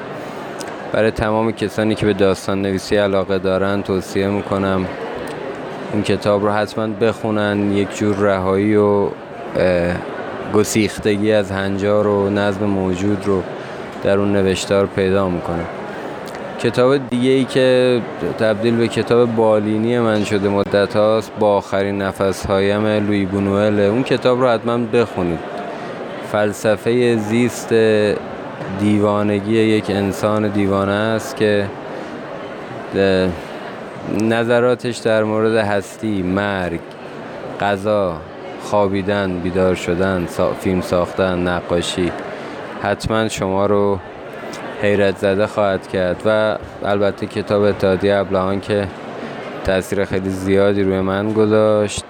برای 0.93 1.11
تمام 1.11 1.53
کسانی 1.53 1.95
که 1.95 2.07
به 2.07 2.13
داستان 2.13 2.63
نویسی 2.63 2.97
علاقه 2.97 3.39
دارن 3.39 3.83
توصیه 3.83 4.29
می‌کنم 4.29 4.87
این 5.93 6.03
کتاب 6.03 6.45
رو 6.45 6.51
حتما 6.51 6.87
بخونن. 6.87 7.73
یک 7.73 7.97
جور 7.97 8.17
رهایی 8.17 8.77
و 8.77 9.09
گسیختگی 10.55 11.33
از 11.33 11.51
هنجار 11.51 12.07
و 12.07 12.31
نظم 12.31 12.65
موجود 12.65 13.27
رو 13.27 13.43
در 14.05 14.19
اون 14.19 14.33
نوشتار 14.33 14.87
پیدا 14.87 15.29
می‌کنه. 15.29 15.65
کتاب 16.61 17.09
دیگه 17.09 17.31
ای 17.31 17.45
که 17.45 18.01
تبدیل 18.39 18.77
به 18.77 18.89
کتاب 18.89 19.37
بالینی 19.37 19.99
من 19.99 20.25
شده 20.25 20.49
مدت 20.49 20.97
هاست 20.97 21.33
با 21.39 21.57
آخرین 21.57 22.03
نفس 22.03 22.47
هایم 22.47 22.87
لوی 22.87 23.27
بونوئل. 23.27 23.81
اون 23.81 24.03
کتاب 24.03 24.41
رو 24.41 24.49
حتما 24.49 24.79
بخونید. 24.79 25.39
فلسفه 26.33 27.17
زیست 27.17 27.75
دیوانگی 28.81 29.53
یک 29.53 29.91
انسان 29.91 30.49
دیوانه 30.49 30.93
است 30.93 31.37
که 31.37 31.67
نظراتش 34.21 34.97
در 34.97 35.25
مورد 35.25 35.57
هستی، 35.57 36.23
مرگ، 36.23 36.81
غذا، 37.61 38.17
خوابیدن، 38.63 39.39
بیدار 39.39 39.75
شدن، 39.75 40.27
فیلم 40.61 40.81
ساختن، 40.81 41.49
نقاشی 41.49 42.13
حتما 42.83 43.29
شما 43.29 43.67
رو 43.67 43.99
حیرت 44.83 45.17
زده 45.17 45.47
خواهد 45.47 45.89
کرد 45.89 46.23
و 46.25 46.57
البته 46.85 47.27
کتاب 47.27 47.63
اتحادیه 47.63 48.17
ابلهان 48.17 48.61
که 48.61 48.89
تاثیر 49.65 50.05
خیلی 50.05 50.31
زیادی 50.31 50.83
روی 50.83 51.01
من 51.01 51.33
گذاشت 51.33 52.05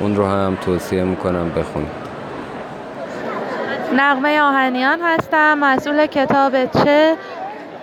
اون 0.00 0.16
رو 0.16 0.26
هم 0.26 0.58
توصیه 0.64 1.04
می‌کنم 1.04 1.50
بخونید. 1.56 2.07
نقمه 3.92 4.40
آهنیان 4.40 5.00
هستم 5.00 5.58
مسئول 5.58 6.06
کتاب 6.06 6.64
چه 6.64 7.16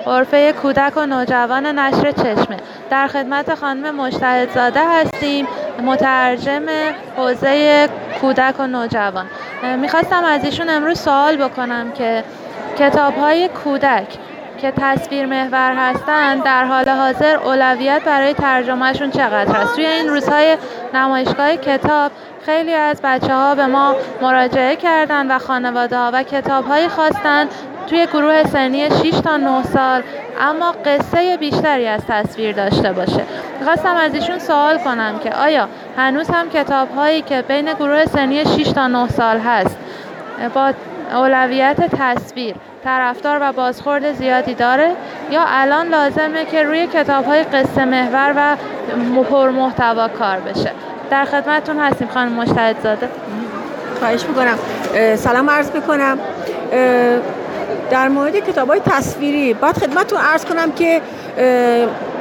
غرفه 0.05 0.53
کودک 0.53 0.97
و 0.97 1.05
نوجوان 1.05 1.79
نشر 1.79 2.11
چشمه. 2.11 2.57
در 2.89 3.07
خدمت 3.07 3.55
خانم 3.55 3.95
مشتهد 3.95 4.51
زاده 4.51 4.81
هستیم 4.89 5.47
مترجم 5.83 6.65
حوزه 7.17 7.89
کودک 8.21 8.59
و 8.59 8.67
نوجوان. 8.67 9.25
می‌خواستم 9.77 10.23
از 10.23 10.43
ایشون 10.43 10.69
امروز 10.69 10.99
سوال 10.99 11.37
بکنم 11.37 11.91
که 11.91 12.23
کتاب 12.77 13.17
های 13.17 13.47
کودک 13.47 14.07
که 14.61 14.73
تصویر 14.77 15.25
محور 15.25 15.75
هستند 15.77 16.43
در 16.43 16.65
حال 16.65 16.89
حاضر 16.89 17.35
اولویت 17.35 18.01
برای 18.05 18.33
ترجمهشون 18.33 19.11
چقدر 19.11 19.57
است؟ 19.57 19.75
توی 19.75 19.85
این 19.85 20.09
روزهای 20.09 20.57
نمایشگاه 20.95 21.55
کتاب 21.55 22.11
خیلی 22.45 22.73
از 22.73 23.01
بچه 23.03 23.33
ها 23.33 23.55
به 23.55 23.65
ما 23.65 23.95
مراجعه 24.21 24.75
کردن 24.75 25.31
و 25.31 25.39
خانواده 25.39 25.97
ها 25.97 26.11
و 26.13 26.23
کتاب 26.23 26.65
هایی 26.65 26.87
خواستن 26.87 27.47
توی 27.87 28.05
گروه 28.05 28.43
سنی 28.43 28.89
6 28.89 29.19
تا 29.23 29.37
9 29.37 29.63
سال. 29.63 30.03
اما 30.39 30.71
قصه 30.85 31.37
بیشتری 31.37 31.87
از 31.87 32.01
تصویر 32.07 32.55
داشته 32.55 32.91
باشه. 32.91 33.21
خواستم 33.63 33.95
از 33.95 34.13
ایشون 34.13 34.39
سوال 34.39 34.77
کنم 34.77 35.19
که 35.19 35.31
آیا 35.31 35.67
هنوز 35.97 36.29
هم 36.29 36.49
کتاب 36.49 36.91
هایی 36.95 37.21
که 37.21 37.41
بین 37.41 37.73
گروه 37.73 38.05
سنی 38.05 38.45
6 38.45 38.71
تا 38.71 38.87
9 38.87 39.07
سال 39.07 39.39
هست 39.39 39.77
با 40.53 40.73
اولویت 41.11 41.95
تصویر 41.95 42.55
طرفدار 42.85 43.37
و 43.41 43.51
بازخورد 43.51 44.13
زیادی 44.13 44.53
داره 44.53 44.91
یا 45.31 45.41
الان 45.47 45.87
لازمه 45.87 46.45
که 46.45 46.63
روی 46.63 46.87
کتاب 46.87 47.25
های 47.25 47.43
قصه 47.43 47.85
محور 47.85 48.33
و 48.37 48.55
پر 49.23 49.49
محتوا 49.49 50.07
کار 50.07 50.39
بشه؟ 50.39 50.71
در 51.09 51.25
خدمتتون 51.25 51.79
هستیم 51.79 52.07
خانم 52.07 52.31
مشتهد 52.31 52.75
زاده 52.83 53.09
خواهش 53.99 54.25
می‌کنم. 54.25 54.57
سلام 55.15 55.49
عرض 55.49 55.71
می‌کنم. 55.71 56.17
در 57.91 58.07
مورد 58.07 58.35
کتاب 58.35 58.67
های 58.67 58.79
تصویری 58.79 59.53
باید 59.53 59.77
خدمتتون 59.77 60.19
عرض 60.19 60.45
کنم 60.45 60.71
که 60.71 61.01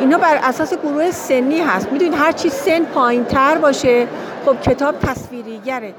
اینا 0.00 0.18
بر 0.18 0.38
اساس 0.42 0.74
گروه 0.74 1.10
سنی 1.10 1.60
هست. 1.60 1.92
می‌دونید 1.92 2.14
هر 2.14 2.32
چی 2.32 2.48
سن 2.48 2.84
پایین 2.84 3.24
تر 3.24 3.54
باشه 3.54 4.06
خب 4.46 4.60
کتاب 4.60 4.94
تصویریگره. 4.98 5.94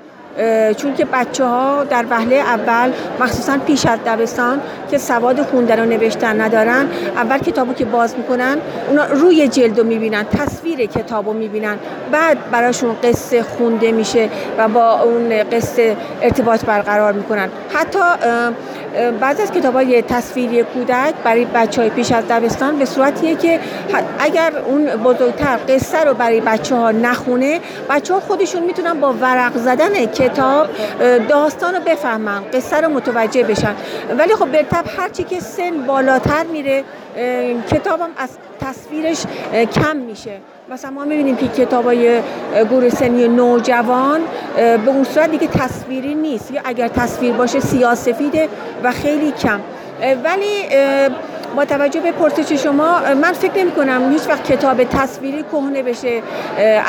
چون 0.78 0.94
که 0.96 1.06
بچه 1.06 1.46
ها 1.46 1.84
در 1.84 2.06
وهله 2.10 2.36
اول 2.36 2.92
مخصوصا 3.20 3.58
پیش 3.58 3.86
از 3.86 4.00
دبستان 4.06 4.62
که 4.92 4.98
سواد 4.98 5.42
خوندن 5.42 5.80
و 5.80 5.86
نوشتن 5.86 6.42
ندارن 6.42 6.88
اول 7.16 7.38
کتابو 7.38 7.74
که 7.74 7.86
باز 7.86 8.18
می‌کنن 8.18 8.58
اونا 8.90 9.06
روی 9.06 9.48
جلدو 9.48 9.84
می‌بینن 9.84 10.24
تصویر 10.24 10.86
کتابو 10.86 11.34
می‌بینن. 11.34 11.78
بعد 12.12 12.52
براشون 12.52 12.96
قصه 13.04 13.44
خونده 13.44 13.92
میشه 13.92 14.30
و 14.58 14.68
با 14.68 15.00
اون 15.02 15.44
قصه 15.44 15.98
ارتباط 16.22 16.66
برقرار 16.66 17.14
می‌کنن. 17.14 17.50
حتی 17.74 18.00
بعضی 19.20 19.42
از 19.42 19.52
کتاب 19.52 19.74
های 19.74 20.02
تصویری 20.02 20.64
کودک 20.64 21.14
برای 21.24 21.46
بچه 21.46 21.82
های 21.82 21.90
پیش 21.90 22.12
از 22.12 22.24
دبستان 22.30 22.80
به 22.80 22.86
صورتیه 22.86 23.36
که 23.36 23.60
اگر 24.20 24.54
اون 24.66 24.86
بزرگتر 24.86 25.60
قصه 25.70 26.04
رو 26.04 26.14
برای 26.14 26.42
بچه 26.42 26.76
ها 26.76 26.92
نخونه 26.92 27.60
بچه 27.90 28.14
ها 28.14 28.20
خودشون 28.20 28.64
می‌تونن 28.64 29.00
با 29.00 29.14
ورق 29.14 29.58
زدن 29.58 30.06
کتاب 30.06 30.68
داستان 31.30 31.76
رو 31.76 31.82
بفهمن 31.82 32.42
قصه 32.54 32.82
رو 32.82 32.90
متوجه 32.90 33.44
بشن. 33.44 33.76
ولی 34.18 34.36
خب 34.36 34.52
برتب 34.52 34.86
هرچی 34.98 35.24
که 35.24 35.40
سن 35.40 35.86
بالاتر 35.88 36.44
میره 36.44 36.84
کتابم 37.72 38.10
از 38.18 38.30
تصویرش 38.62 39.24
کم 39.76 39.96
میشه. 39.96 40.40
مثلا 40.70 40.92
ما 40.92 41.06
می‌بینیم 41.06 41.36
که 41.36 41.48
کتاب 41.48 41.86
های 41.86 42.22
گروه 42.70 42.90
سنی 42.90 43.28
نوجوان 43.28 44.22
به 44.56 44.88
اون 44.88 45.04
صورت 45.04 45.32
دیگه 45.32 45.48
تصویری 45.48 46.16
نیست. 46.16 46.52
یا 46.52 46.62
اگر 46.66 46.88
تصویر 46.88 47.34
باشه 47.34 47.60
سیاسفیده 47.60 48.50
و 48.84 48.92
خیلی 48.92 49.32
کم. 49.32 49.60
ولی 50.24 50.64
با 51.56 51.66
توجه 51.66 52.00
به 52.00 52.12
پرسش 52.12 52.52
شما 52.52 53.00
من 53.22 53.34
فکر 53.34 53.58
نمی 53.58 53.72
کنم 53.72 54.12
هیچ 54.12 54.22
وقت 54.30 54.44
کتاب 54.52 54.84
تصویری 54.84 55.44
کهنه 55.52 55.84
بشه 55.84 56.22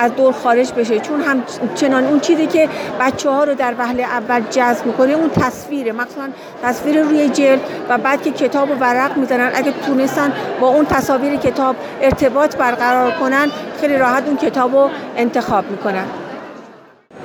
از 0.03 0.17
دور 0.17 0.33
خارج 0.33 0.73
بشه 0.73 1.01
چون 1.01 1.21
هم 1.21 1.43
چنان 1.75 2.05
اون 2.05 2.21
چیزی 2.21 2.47
که 2.47 2.69
بچه 3.01 3.31
ها 3.31 3.45
رو 3.45 3.55
در 3.55 3.75
وهله 3.79 4.03
اول 4.03 4.41
جذب 4.51 4.87
می‌کنه 4.87 5.13
اون 5.13 5.31
تصویره. 5.31 5.93
مخصوصا 5.93 6.29
تصویر 6.63 7.03
روی 7.03 7.29
جلد 7.29 7.61
و 7.89 7.99
بعد 7.99 8.23
که 8.23 8.31
کتاب 8.31 8.71
و 8.71 8.75
ورق 8.75 9.17
می‌زنن 9.17 9.51
اگه 9.55 9.73
تونستن 9.87 10.33
با 10.61 10.69
اون 10.69 10.87
تصاویر 10.87 11.37
کتاب 11.37 11.77
ارتباط 12.03 12.57
برقرار 12.57 13.11
کنن 13.11 13.49
خیلی 13.81 13.99
راحت 13.99 14.23
اون 14.27 14.37
کتاب 14.37 14.75
رو 14.75 14.91
انتخاب 15.17 15.71
می‌کنن. 15.71 16.05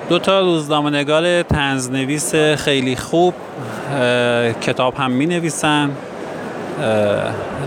دو 0.10 0.20
تا 0.20 0.40
روزنامه‌نگار 0.40 1.44
تنزنویس 1.44 2.36
خیلی 2.36 2.96
خوب 2.96 3.34
کتاب 4.62 4.96
هم 4.96 5.12
می 5.12 5.26
نویسن 5.26 5.90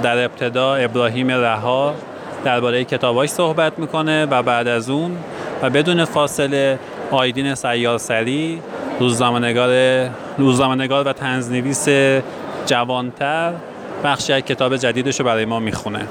در 0.03 0.25
ابتدا 0.25 0.75
ابراهیم 0.75 1.31
رها 1.31 1.95
درباره 2.45 2.85
کتاباش 2.85 3.29
صحبت 3.29 3.79
می‌کنه 3.79 4.27
و 4.27 4.43
بعد 4.43 4.69
از 4.69 4.91
اون 4.91 5.17
و 5.63 5.71
بدون 5.71 6.05
فاصله 6.05 6.79
آیدین 7.11 7.55
سیار 7.55 7.99
سری 7.99 8.63
روزنامه‌نگار 9.01 9.71
روزنامه‌نگار 10.39 11.09
و 11.09 11.13
تنزنویس 11.13 11.89
جوانتر 12.67 13.53
بخشی 14.05 14.33
از 14.33 14.43
کتاب 14.43 14.77
جدیدش 14.77 15.21
رو 15.21 15.27
برای 15.27 15.45
ما 15.45 15.61
می‌خونه. 15.61 16.07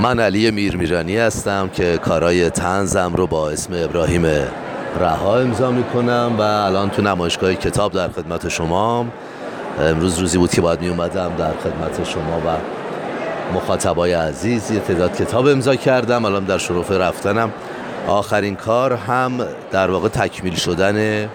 من 0.00 0.20
علی 0.20 0.50
میرمیرانی 0.50 1.16
هستم 1.16 1.70
که 1.72 1.98
کارای 1.98 2.50
تنزم 2.50 3.12
رو 3.14 3.26
با 3.26 3.50
اسم 3.50 3.74
ابراهیم 3.76 4.26
رها 5.00 5.38
امضا 5.38 5.70
می‌کنم 5.70 6.32
و 6.38 6.42
الان 6.42 6.90
تو 6.90 7.02
نمایشگاه 7.02 7.54
کتاب 7.54 7.92
در 7.92 8.08
خدمت 8.08 8.48
شما 8.48 9.06
امروز 9.80 10.18
روزی 10.18 10.38
بود 10.38 10.50
که 10.50 10.60
باید 10.60 10.80
می 10.80 10.88
اومدم 10.88 11.32
در 11.38 11.50
خدمت 11.50 12.08
شما 12.08 12.38
و 12.38 12.56
مخاطبای 13.54 14.12
عزیز. 14.12 14.70
یه 14.70 14.80
تعداد 14.80 15.16
کتاب 15.16 15.46
امضا 15.46 15.76
کردم 15.76 16.24
الان 16.24 16.44
در 16.44 16.58
شروف 16.58 16.90
رفتنم. 16.90 17.52
آخرین 18.08 18.56
کار 18.56 18.92
هم 18.92 19.32
در 19.70 19.90
واقع 19.90 20.08
تکمیل 20.08 20.54
شدن 20.54 21.28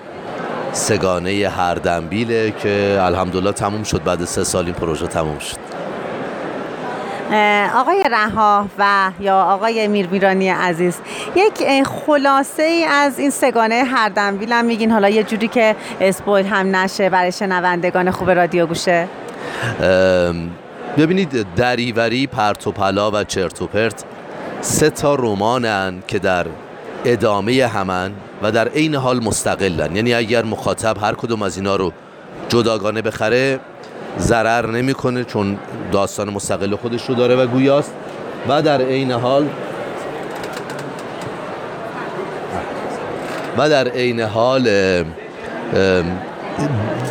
سگانه 0.71 1.49
هر 1.57 1.75
دنبیله 1.75 2.51
که 2.51 2.97
الحمدلله 3.01 3.51
تموم 3.51 3.83
شد. 3.83 4.03
بعد 4.03 4.25
سه 4.25 4.43
سال 4.43 4.65
این 4.65 4.73
پروژه 4.73 5.07
تموم 5.07 5.39
شد. 5.39 5.66
آقای 7.75 8.03
رها 8.11 8.67
و 8.79 9.11
یا 9.19 9.41
آقای 9.41 9.87
میرمیرانی 9.87 10.49
عزیز 10.49 10.97
یک 11.35 11.83
خلاصه 11.87 12.63
ای 12.63 12.85
از 12.85 13.19
این 13.19 13.29
سگانه 13.29 13.83
هر 13.83 14.09
دنبیل 14.09 14.53
هم 14.53 14.65
میگین. 14.65 14.91
حالا 14.91 15.09
یه 15.09 15.23
جوری 15.23 15.47
که 15.47 15.75
اسپویل 16.01 16.45
هم 16.45 16.75
نشه 16.75 17.09
برای 17.09 17.31
شنوندگان 17.31 18.11
خوب 18.11 18.31
رادیو 18.31 18.65
گوشه. 18.65 19.07
ببینید 20.97 21.45
دریوری 21.55 22.27
پرت 22.27 22.67
و 22.67 22.71
پلا 22.71 23.11
و 23.11 23.23
چرت 23.23 23.61
و 23.61 23.67
پرت 23.67 24.03
سه 24.61 24.89
تا 24.89 25.15
رمانن 25.15 26.03
که 26.07 26.19
در 26.19 26.45
ادامه 27.05 27.67
همن 27.67 28.11
و 28.41 28.51
در 28.51 28.67
عین 28.67 28.95
حال 28.95 29.23
مستقلن. 29.23 29.95
یعنی 29.95 30.13
اگر 30.13 30.45
مخاطب 30.45 30.97
هر 31.03 31.13
کدوم 31.13 31.41
از 31.41 31.57
اینا 31.57 31.75
رو 31.75 31.91
جداگانه 32.49 33.01
بخره 33.01 33.59
ضرر 34.19 34.67
نمی‌کنه 34.71 35.23
چون 35.23 35.57
داستان 35.91 36.29
مستقل 36.29 36.75
خودش 36.75 37.09
رو 37.09 37.15
داره 37.15 37.35
و 37.35 37.47
گویاست. 37.47 37.93
و 38.49 38.61
در 38.61 38.81
عین 38.81 39.11
حال 39.11 39.49
و 43.57 43.69
در 43.69 43.87
عین 43.87 44.19
حال 44.19 44.67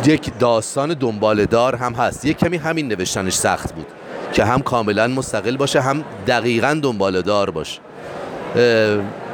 یک 0.05 0.31
داستان 0.39 0.93
دنبالدار 0.93 1.75
هم 1.75 1.93
هست. 1.93 2.25
یک 2.25 2.37
کمی 2.37 2.57
همین 2.57 2.87
نوشتنش 2.87 3.33
سخت 3.33 3.73
بود 3.75 3.85
که 4.33 4.45
هم 4.45 4.61
کاملا 4.61 5.07
مستقل 5.07 5.57
باشه 5.57 5.81
هم 5.81 6.03
دقیقا 6.27 6.79
دنبالدار 6.83 7.49
باشه. 7.49 7.79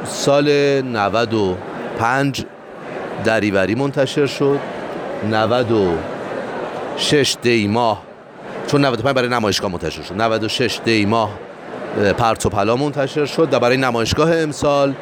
سال 0.04 0.48
95 0.82 2.44
دریوری 3.24 3.74
منتشر 3.74 4.26
شد. 4.26 4.58
96 6.94 7.36
دی 7.42 7.68
ماه. 7.68 8.02
چون 8.66 8.84
95 8.84 9.16
برای 9.16 9.28
نمایشگاه 9.28 9.70
منتشر 9.70 10.02
شد. 10.02 10.14
96 10.22 10.80
دی 10.84 11.06
ماه 11.06 11.30
پرت 12.18 12.46
و 12.46 12.48
پلا 12.48 12.76
منتشر 12.76 13.24
شد 13.24 13.48
و 13.52 13.58
برای 13.58 13.76
نمایشگاه 13.76 14.36
امسال 14.36 14.94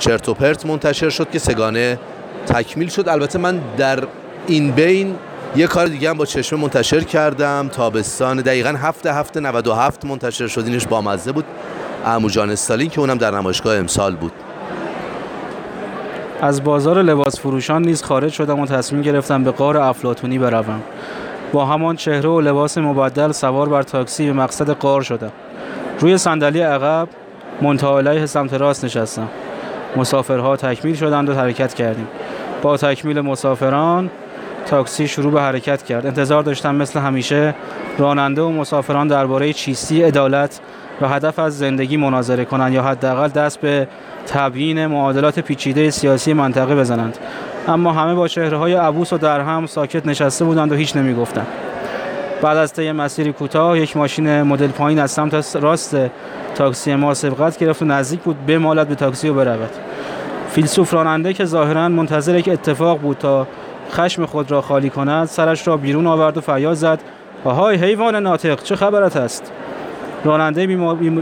چرت 0.00 0.28
و 0.28 0.34
پرت 0.34 0.66
منتشر 0.66 1.10
شد 1.10 1.30
که 1.30 1.38
سگانه 1.38 1.98
تکمیل 2.46 2.88
شد. 2.88 3.08
البته 3.08 3.38
من 3.38 3.60
در 3.76 4.04
این 4.46 4.70
بین 4.70 5.16
یه 5.56 5.66
کار 5.66 5.86
دیگه 5.86 6.10
هم 6.10 6.18
با 6.18 6.24
چشمه 6.24 6.60
منتشر 6.60 7.00
کردم. 7.00 7.68
تابستان 7.68 8.36
دقیقا 8.36 8.70
هفته 8.70 9.14
هفته 9.14 9.40
97 9.40 10.04
منتشر 10.04 10.46
شد 10.46 10.64
اینش 10.66 10.86
بامزه 10.86 11.32
بود. 11.32 11.44
عمو 12.06 12.28
جان 12.28 12.50
استالین 12.50 12.90
که 12.90 13.00
اونم 13.00 13.18
در 13.18 13.30
نمایشگاه 13.30 13.76
امسال 13.76 14.16
بود. 14.16 14.32
از 16.42 16.64
بازار 16.64 17.02
لباس 17.02 17.40
فروشان 17.40 17.82
نیز 17.82 18.02
خارج 18.02 18.32
شدم 18.32 18.60
و 18.60 18.66
تصمیم 18.66 19.02
گرفتم 19.02 19.44
به 19.44 19.50
قار 19.50 19.78
افلاتونی 19.78 20.38
بروم. 20.38 20.82
با 21.52 21.64
همان 21.64 21.96
چهره 21.96 22.28
و 22.28 22.40
لباس 22.40 22.78
مبدل 22.78 23.32
سوار 23.32 23.68
بر 23.68 23.82
تاکسی 23.82 24.26
به 24.26 24.32
مقصد 24.32 24.70
قار 24.70 25.02
شدم. 25.02 25.32
روی 26.00 26.18
صندلی 26.18 26.60
عقب 26.60 27.08
منتها 27.62 28.26
سمت 28.26 28.54
راست 28.54 28.84
نشستم. 28.84 29.28
مسافرها 29.96 30.56
تکمیل 30.56 30.94
شدند 30.94 31.28
و 31.28 31.34
حرکت 31.34 31.74
کردیم. 31.74 32.08
با 32.62 32.76
تکمیل 32.76 33.20
مسافران 33.20 34.10
تاکسی 34.66 35.08
شروع 35.08 35.32
به 35.32 35.40
حرکت 35.40 35.82
کرد. 35.82 36.06
انتظار 36.06 36.42
داشتم 36.42 36.74
مثل 36.74 37.00
همیشه 37.00 37.54
راننده 37.98 38.42
و 38.42 38.50
مسافران 38.50 39.08
درباره 39.08 39.52
چیستی 39.52 40.02
عدالت 40.02 40.60
و 41.00 41.08
هدف 41.08 41.38
از 41.38 41.58
زندگی 41.58 41.96
مناظره 41.96 42.44
کنند 42.44 42.72
یا 42.72 42.82
حداقل 42.82 43.28
دست 43.28 43.60
به 43.60 43.88
تبیین 44.26 44.86
معادلات 44.86 45.40
پیچیده 45.40 45.90
سیاسی 45.90 46.32
منطقه 46.32 46.74
بزنند. 46.74 47.18
اما 47.68 47.92
همه 47.92 48.14
با 48.14 48.28
چهره 48.28 48.56
های 48.56 48.74
عبوس 48.74 49.12
و 49.12 49.18
درهم 49.18 49.66
ساکت 49.66 50.06
نشسته 50.06 50.44
بودند 50.44 50.72
و 50.72 50.74
هیچ 50.74 50.96
نمی‌گفتند. 50.96 51.46
بعد 52.42 52.56
از 52.56 52.72
طی 52.72 52.92
مسیری 52.92 53.32
کوتاه 53.32 53.78
یک 53.78 53.96
ماشین 53.96 54.42
مدل 54.42 54.66
پایین 54.66 54.98
از 54.98 55.10
سمت 55.10 55.56
راست 55.56 55.96
تاکسی 56.54 56.94
ما 56.94 57.14
سبقت 57.14 57.58
گرفت 57.58 57.82
و 57.82 57.84
نزدیک 57.84 58.20
بود 58.20 58.46
بمالد 58.46 58.88
به 58.88 58.94
تاکسی 58.94 59.28
و 59.28 59.34
برود. 59.34 59.70
فیلسوف 60.50 60.94
راننده 60.94 61.32
که 61.32 61.44
ظاهرا 61.44 61.88
منتظر 61.88 62.38
یک 62.38 62.48
اتفاق 62.48 62.98
بود 62.98 63.18
تا 63.18 63.46
خشم 63.90 64.26
خود 64.26 64.50
را 64.50 64.60
خالی 64.60 64.90
کند 64.90 65.26
سرش 65.26 65.68
را 65.68 65.76
بیرون 65.76 66.06
آورد 66.06 66.36
و 66.36 66.40
فریاد 66.40 66.74
زد 66.74 66.98
آهای 67.44 67.76
حیوان 67.76 68.16
ناطق 68.16 68.62
چه 68.62 68.76
خبرت 68.76 69.16
است؟ 69.16 69.52
راننده 70.24 70.66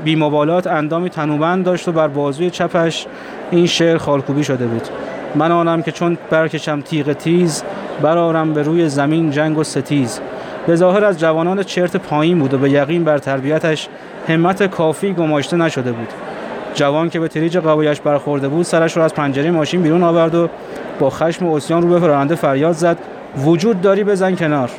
بیمبالات 0.05 0.67
اندامی 0.67 1.11
تنوبند 1.11 1.65
داشت 1.65 1.89
و 1.89 1.93
بر 1.93 2.09
بازوی 2.09 2.51
چپش 2.51 3.07
این 3.51 3.67
شعر 3.67 3.99
خالکوبی 3.99 4.45
شده 4.45 4.67
بود. 4.67 4.89
من 5.35 5.53
آنم 5.53 5.83
که 5.83 5.93
چون 5.93 6.19
برکشم 6.31 6.81
تیغ 6.81 7.13
تیز 7.13 7.63
برارم 8.03 8.55
به 8.55 8.63
روی 8.63 8.89
زمین 8.89 9.31
جنگ 9.31 9.59
و 9.59 9.65
ستیز. 9.65 10.21
به 10.67 10.77
ظاهر 10.77 11.05
از 11.05 11.21
جوانان 11.21 11.63
چرت 11.63 11.97
پایین 11.97 12.39
بود 12.39 12.55
و 12.55 12.59
به 12.59 12.71
یقین 12.71 13.05
بر 13.05 13.19
تربیتش 13.19 13.89
همت 14.29 14.63
کافی 14.63 15.13
گماشته 15.13 15.57
نشده 15.57 15.93
بود. 15.93 16.09
جوان 16.75 17.11
که 17.11 17.21
به 17.21 17.29
تریج 17.29 17.59
قوایش 17.59 18.01
برخورده 18.01 18.49
بود 18.49 18.65
سرش 18.65 18.97
را 18.97 19.05
از 19.05 19.15
پنجره 19.15 19.51
ماشین 19.51 19.83
بیرون 19.83 20.03
آورد 20.03 20.35
و 20.35 20.49
با 20.99 21.11
خشم 21.11 21.47
و 21.47 21.55
اسیان 21.55 21.83
رو 21.83 22.01
به 22.01 22.07
راننده 22.07 22.35
فریاد 22.35 22.73
زد 22.73 22.99
وجود 23.37 23.81
داری 23.81 24.05
بزن 24.05 24.37
کنار. 24.37 24.71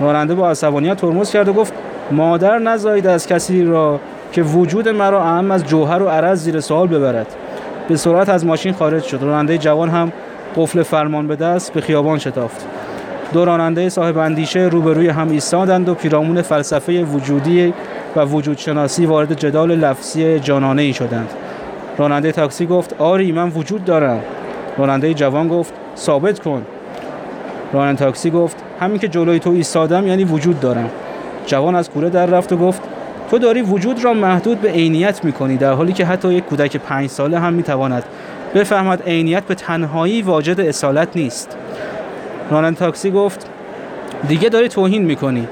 راننده 0.00 0.34
با 0.34 0.50
عصبانیت 0.50 0.96
ترمز 0.96 1.30
کرد 1.30 1.48
و 1.48 1.52
گفت 1.52 1.72
مادر 2.10 2.58
نزایید 2.58 3.06
از 3.06 3.26
کسی 3.26 3.64
را 3.64 4.00
که 4.32 4.42
وجود 4.42 4.88
مرا 4.88 5.24
اهم 5.24 5.50
از 5.50 5.66
جوهر 5.66 6.02
و 6.02 6.08
عرض 6.08 6.42
زیر 6.42 6.60
سوال 6.60 6.88
ببرد. 6.88 7.26
به 7.88 7.96
سرعت 7.96 8.28
از 8.28 8.46
ماشین 8.46 8.72
خارج 8.72 9.02
شد. 9.02 9.22
راننده 9.22 9.58
جوان 9.58 9.88
هم 9.88 10.12
قفل 10.56 10.82
فرمان 10.82 11.26
به 11.26 11.36
دست 11.36 11.72
به 11.72 11.80
خیابان 11.80 12.18
شتافت. 12.18 12.66
دو 13.32 13.44
راننده 13.44 13.88
صاحب 13.88 14.18
اندیشه 14.18 14.60
روبروی 14.60 15.08
هم 15.08 15.30
ایستادند 15.30 15.88
و 15.88 15.94
پیرامون 15.94 16.42
فلسفه 16.42 17.02
وجودی 17.02 17.74
و 18.16 18.24
وجود 18.24 18.58
شناسی 18.58 19.06
وارد 19.06 19.32
جدال 19.32 19.74
لفظی 19.74 20.40
جانانه 20.40 20.82
ای 20.82 20.92
شدند. 20.92 21.28
راننده 21.98 22.32
تاکسی 22.32 22.66
گفت 22.66 22.94
آری 22.98 23.32
من 23.32 23.48
وجود 23.48 23.84
دارم. 23.84 24.20
راننده 24.78 25.14
جوان 25.14 25.48
گفت 25.48 25.74
ثابت 25.96 26.38
کن. 26.40 26.62
راننده 27.72 28.04
تاکسی 28.04 28.30
گفت 28.30 28.56
همین 28.80 28.98
که 28.98 29.08
جلوی 29.08 29.38
تو 29.38 29.50
ایستادم 29.50 30.06
یعنی 30.06 30.24
وجود 30.24 30.60
دارم. 30.60 30.90
جوان 31.46 31.74
از 31.74 31.90
کوره 31.90 32.10
در 32.10 32.26
رفت 32.26 32.52
و 32.52 32.56
گفت 32.56 32.82
تو 33.30 33.38
داری 33.38 33.62
وجود 33.62 34.04
را 34.04 34.14
محدود 34.14 34.60
به 34.60 34.68
عینیت 34.68 35.24
می‌کنی 35.24 35.56
در 35.56 35.72
حالی 35.72 35.92
که 35.92 36.06
حتی 36.06 36.34
یک 36.34 36.44
کودک 36.44 36.76
پنج 36.76 37.10
ساله 37.10 37.38
هم 37.38 37.52
می‌تواند 37.52 38.02
بفهمد 38.54 39.02
عینیت 39.02 39.44
به 39.44 39.54
تنهایی 39.54 40.22
واجد 40.22 40.60
اصالت 40.60 41.08
نیست. 41.14 41.56
راننده 42.50 42.78
تاکسی 42.78 43.10
گفت 43.10 43.46
دیگه 44.28 44.48
داری 44.48 44.68
توهین 44.68 45.04
می‌کنی. 45.04 45.48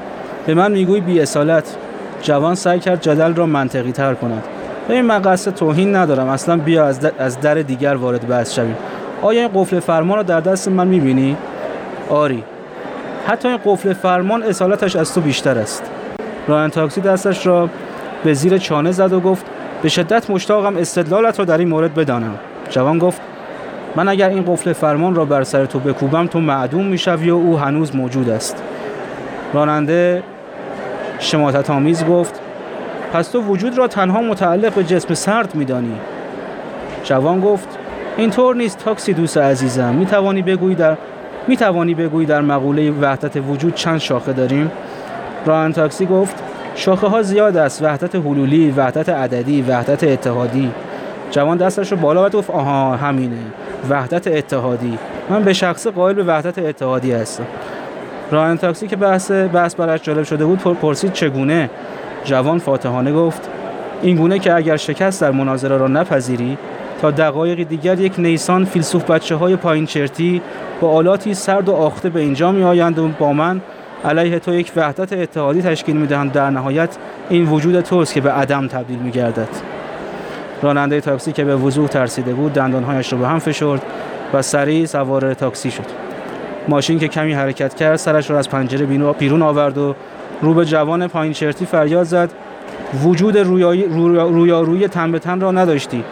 به 0.46 0.54
من 0.54 0.72
میگوی 0.72 1.00
بی 1.00 1.20
اصالت. 1.20 1.76
جوان 2.22 2.54
سعی 2.54 2.80
کرد 2.80 3.00
جدل 3.00 3.34
را 3.34 3.46
منطقی 3.46 3.92
تر 3.92 4.14
کند. 4.14 4.44
این 4.88 5.00
من 5.00 5.22
قصد 5.22 5.54
توهین 5.54 5.96
ندارم 5.96 6.28
اصلا 6.28 6.56
بیا 6.56 6.86
از 6.86 7.00
در, 7.00 7.12
از 7.18 7.40
در 7.40 7.54
دیگر 7.54 7.94
وارد 7.94 8.28
بحث 8.28 8.54
شویم. 8.54 8.76
آیا 9.22 9.40
این 9.40 9.50
قفل 9.54 9.80
فرمان 9.80 10.16
را 10.16 10.22
در 10.22 10.40
دست 10.40 10.68
من 10.68 10.86
می‌بینی؟ 10.86 11.36
آری. 12.08 12.44
حتی 13.26 13.48
این 13.48 13.58
قفل 13.64 13.92
فرمان 13.92 14.42
اصالتش 14.42 14.96
از 14.96 15.14
تو 15.14 15.20
بیشتر 15.20 15.58
است. 15.58 15.91
رانن 16.48 16.70
تاکسی 16.70 17.00
دستش 17.00 17.46
را 17.46 17.68
به 18.24 18.34
زیر 18.34 18.58
چانه 18.58 18.92
زد 18.92 19.12
و 19.12 19.20
گفت 19.20 19.46
به 19.82 19.88
شدت 19.88 20.30
مشتاقم 20.30 20.76
استدلالت 20.76 21.38
را 21.38 21.44
در 21.44 21.58
این 21.58 21.68
مورد 21.68 21.94
بدانم. 21.94 22.34
جوان 22.70 22.98
گفت 22.98 23.20
من 23.96 24.08
اگر 24.08 24.28
این 24.28 24.44
قفل 24.46 24.72
فرمان 24.72 25.14
را 25.14 25.24
بر 25.24 25.44
سر 25.44 25.66
تو 25.66 25.78
بکوبم 25.78 26.26
تو 26.26 26.40
معدوم 26.40 26.86
می‌شوی 26.86 27.30
و 27.30 27.34
او 27.34 27.58
هنوز 27.58 27.96
موجود 27.96 28.28
است. 28.28 28.62
راننده 29.52 30.22
شماتت 31.18 31.70
آمیز 31.70 32.04
گفت 32.04 32.40
پس 33.12 33.28
تو 33.28 33.40
وجود 33.40 33.78
را 33.78 33.88
تنها 33.88 34.20
متعلق 34.20 34.74
به 34.74 34.84
جسم 34.84 35.14
سرد 35.14 35.54
میدانی. 35.54 35.94
جوان 37.04 37.40
گفت 37.40 37.68
اینطور 38.16 38.56
نیست 38.56 38.78
تاکسی 38.78 39.12
دوست 39.12 39.38
عزیزم 39.38 39.94
می 39.94 40.06
توانی 40.06 40.42
بگویی 40.42 40.74
در 40.74 40.96
می 41.48 41.56
توانی 41.56 41.94
بگویی 41.94 42.26
در 42.26 42.40
مقوله 42.40 42.90
وحدت 42.90 43.36
وجود 43.36 43.74
چند 43.74 43.98
شاخه 43.98 44.32
داریم؟ 44.32 44.70
ران 45.46 45.72
تاکسی 45.72 46.06
گفت 46.06 46.36
شاخه 46.74 47.06
ها 47.06 47.22
زیاد 47.22 47.56
است 47.56 47.82
وحدت 47.82 48.14
حلولی 48.14 48.70
وحدت 48.70 49.08
عددی 49.08 49.62
وحدت 49.62 50.04
اتحادی. 50.04 50.70
جوان 51.30 51.56
دستش 51.56 51.92
رو 51.92 51.98
بالا 51.98 52.26
و 52.26 52.28
گفت 52.28 52.50
آها 52.50 52.96
همینه. 52.96 53.36
وحدت 53.90 54.26
اتحادی. 54.26 54.98
من 55.30 55.44
به 55.44 55.52
شخص 55.52 55.86
قائل 55.86 56.14
به 56.14 56.24
وحدت 56.24 56.58
اتحادی 56.58 57.12
هستم. 57.12 57.46
ران 58.30 58.58
تاکسی 58.58 58.86
که 58.86 58.96
بحث 58.96 59.30
بحث 59.30 59.74
براش 59.74 60.02
جالب 60.02 60.22
شده 60.22 60.44
بود 60.44 60.58
پرسید 60.58 61.12
چگونه؟ 61.12 61.70
جوان 62.24 62.58
فاتحانه 62.58 63.12
گفت 63.12 63.48
این 64.02 64.16
گونه 64.16 64.38
که 64.38 64.54
اگر 64.54 64.76
شکست 64.76 65.20
در 65.20 65.30
مناظره 65.30 65.76
را 65.76 65.88
نپذیری 65.88 66.58
تا 67.00 67.10
دقایق 67.10 67.68
دیگر 67.68 68.00
یک 68.00 68.12
نیسان 68.18 68.64
فیلسوف 68.64 69.10
بچه 69.10 69.34
های 69.34 69.56
پایین 69.56 69.86
چرتی 69.86 70.42
با 70.80 70.90
آلاتی 70.90 71.34
سرد 71.34 71.68
و 71.68 71.72
آخته 71.72 72.08
به 72.08 72.20
اینجا 72.20 72.52
می 72.52 72.62
آیند 72.62 72.98
و 72.98 73.08
با 73.08 73.32
من 73.32 73.60
علیه 74.04 74.38
تو 74.38 74.54
یک 74.54 74.72
وحدت 74.76 75.12
اتحادی 75.12 75.62
تشکیل 75.62 75.96
می 75.96 76.06
دهند 76.06 76.32
در 76.32 76.50
نهایت 76.50 76.96
این 77.28 77.48
وجود 77.48 77.80
توست 77.80 78.14
که 78.14 78.20
به 78.20 78.32
عدم 78.32 78.66
تبدیل 78.66 78.98
می 78.98 79.10
گردد 79.10 79.48
راننده 80.62 81.00
تاکسی 81.00 81.32
که 81.32 81.44
به 81.44 81.56
وضوح 81.56 81.88
ترسیده 81.88 82.34
بود 82.34 82.52
دندانهایش 82.52 83.12
را 83.12 83.18
به 83.18 83.28
هم 83.28 83.38
فشرد 83.38 83.82
و 84.32 84.42
سریع 84.42 84.86
سوار 84.86 85.34
تاکسی 85.34 85.70
شد. 85.70 85.84
ماشین 86.68 86.98
که 86.98 87.08
کمی 87.08 87.32
حرکت 87.32 87.74
کرد 87.74 87.96
سرش 87.96 88.30
را 88.30 88.38
از 88.38 88.48
پنجره 88.48 88.86
بیرون 89.18 89.42
آورد 89.42 89.78
و 89.78 89.94
رو 90.42 90.54
به 90.54 90.64
جوان 90.64 91.08
پایین 91.08 91.32
چرتی 91.32 91.66
فریاد 91.66 92.04
زد. 92.04 92.30
وجود 93.04 93.38
رویاروی 93.38 93.84
رویا 94.12 94.60
روی 94.60 94.88
تن 94.88 95.12
به 95.12 95.18
تن 95.18 95.40
را 95.40 95.50
نداشتی. 95.50 96.04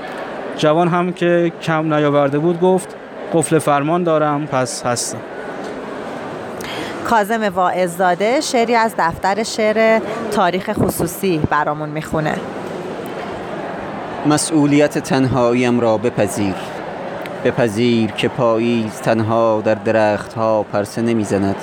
جوان 0.56 0.88
هم 0.88 1.12
که 1.12 1.52
کم 1.62 1.94
نیاورده 1.94 2.38
بود 2.38 2.60
گفت 2.60 2.94
قفل 3.32 3.58
فرمان 3.58 4.02
دارم 4.02 4.46
پس 4.46 4.86
هستم. 4.86 5.18
کازم 7.10 7.42
واعظزاده 7.42 8.40
شعری 8.40 8.74
از 8.74 8.94
دفتر 8.98 9.42
شعر 9.42 10.00
تاریخ 10.30 10.72
خصوصی 10.72 11.40
برامون 11.50 11.88
می‌خونه. 11.88 12.34
مسئولیت 14.26 14.98
تنهاییم 14.98 15.80
را 15.80 15.98
بپذیر. 15.98 16.54
بپذیر 17.44 18.10
که 18.10 18.28
پاییز 18.28 18.92
تنها 18.92 19.62
در 19.64 19.74
درخت 19.74 20.32
ها 20.32 20.62
پرسه 20.62 21.02
نمی‌زند 21.02 21.56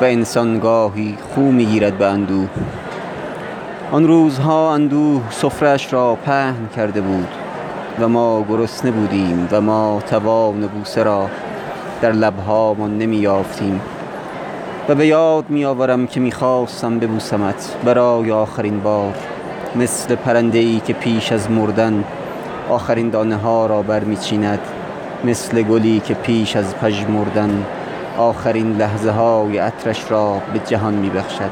و 0.00 0.04
انسان 0.04 0.58
گاهی 0.58 1.18
خو 1.34 1.40
می‌گیرد 1.40 1.98
به 1.98 2.06
اندوه. 2.06 2.48
آن 3.92 4.06
روزها 4.06 4.74
اندوه 4.74 5.22
سفرش 5.30 5.92
را 5.92 6.14
پهن 6.14 6.68
کرده 6.76 7.00
بود 7.00 7.28
و 8.00 8.08
ما 8.08 8.44
گرسنه 8.48 8.90
بودیم 8.90 9.48
و 9.52 9.60
ما 9.60 10.02
توان 10.06 10.66
بوسه 10.66 11.02
را 11.02 11.30
در 12.02 12.12
لبهامان 12.12 12.98
نمی 12.98 13.16
یافتیم 13.16 13.80
و 14.88 14.94
به 14.94 15.06
یاد 15.06 15.50
می 15.50 15.64
آورم 15.64 16.06
که 16.06 16.20
می 16.20 16.32
خواستم 16.32 16.98
ببوسمت 16.98 17.76
برای 17.84 18.30
آخرین 18.30 18.80
بار. 18.80 19.14
مثل 19.76 20.14
پرنده 20.14 20.58
ای 20.58 20.80
که 20.80 20.92
پیش 20.92 21.32
از 21.32 21.50
مردن 21.50 22.04
آخرین 22.70 23.10
دانه 23.10 23.36
ها 23.36 23.66
را 23.66 23.82
برمیچیند. 23.82 24.58
مثل 25.24 25.62
گلی 25.62 26.00
که 26.00 26.14
پیش 26.14 26.56
از 26.56 26.76
پژمردن 26.76 27.64
آخرین 28.18 28.76
لحظه 28.76 29.10
های 29.10 29.58
عطرش 29.58 30.10
را 30.10 30.42
به 30.52 30.58
جهان 30.58 30.94
می 30.94 31.10
بخشد 31.10 31.50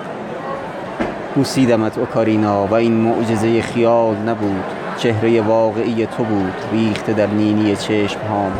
بوسیدمت 1.35 1.99
اوکارینا 1.99 2.66
و 2.66 2.75
این 2.75 2.92
معجزه 2.92 3.62
خیال 3.62 4.16
نبود. 4.16 4.64
چهره 4.99 5.40
واقعی 5.40 6.07
تو 6.07 6.25
بود 6.25 6.55
ریخته 6.73 7.12
در 7.12 7.27
نینی 7.27 7.77
چشم 7.77 8.21
هام 8.21 8.53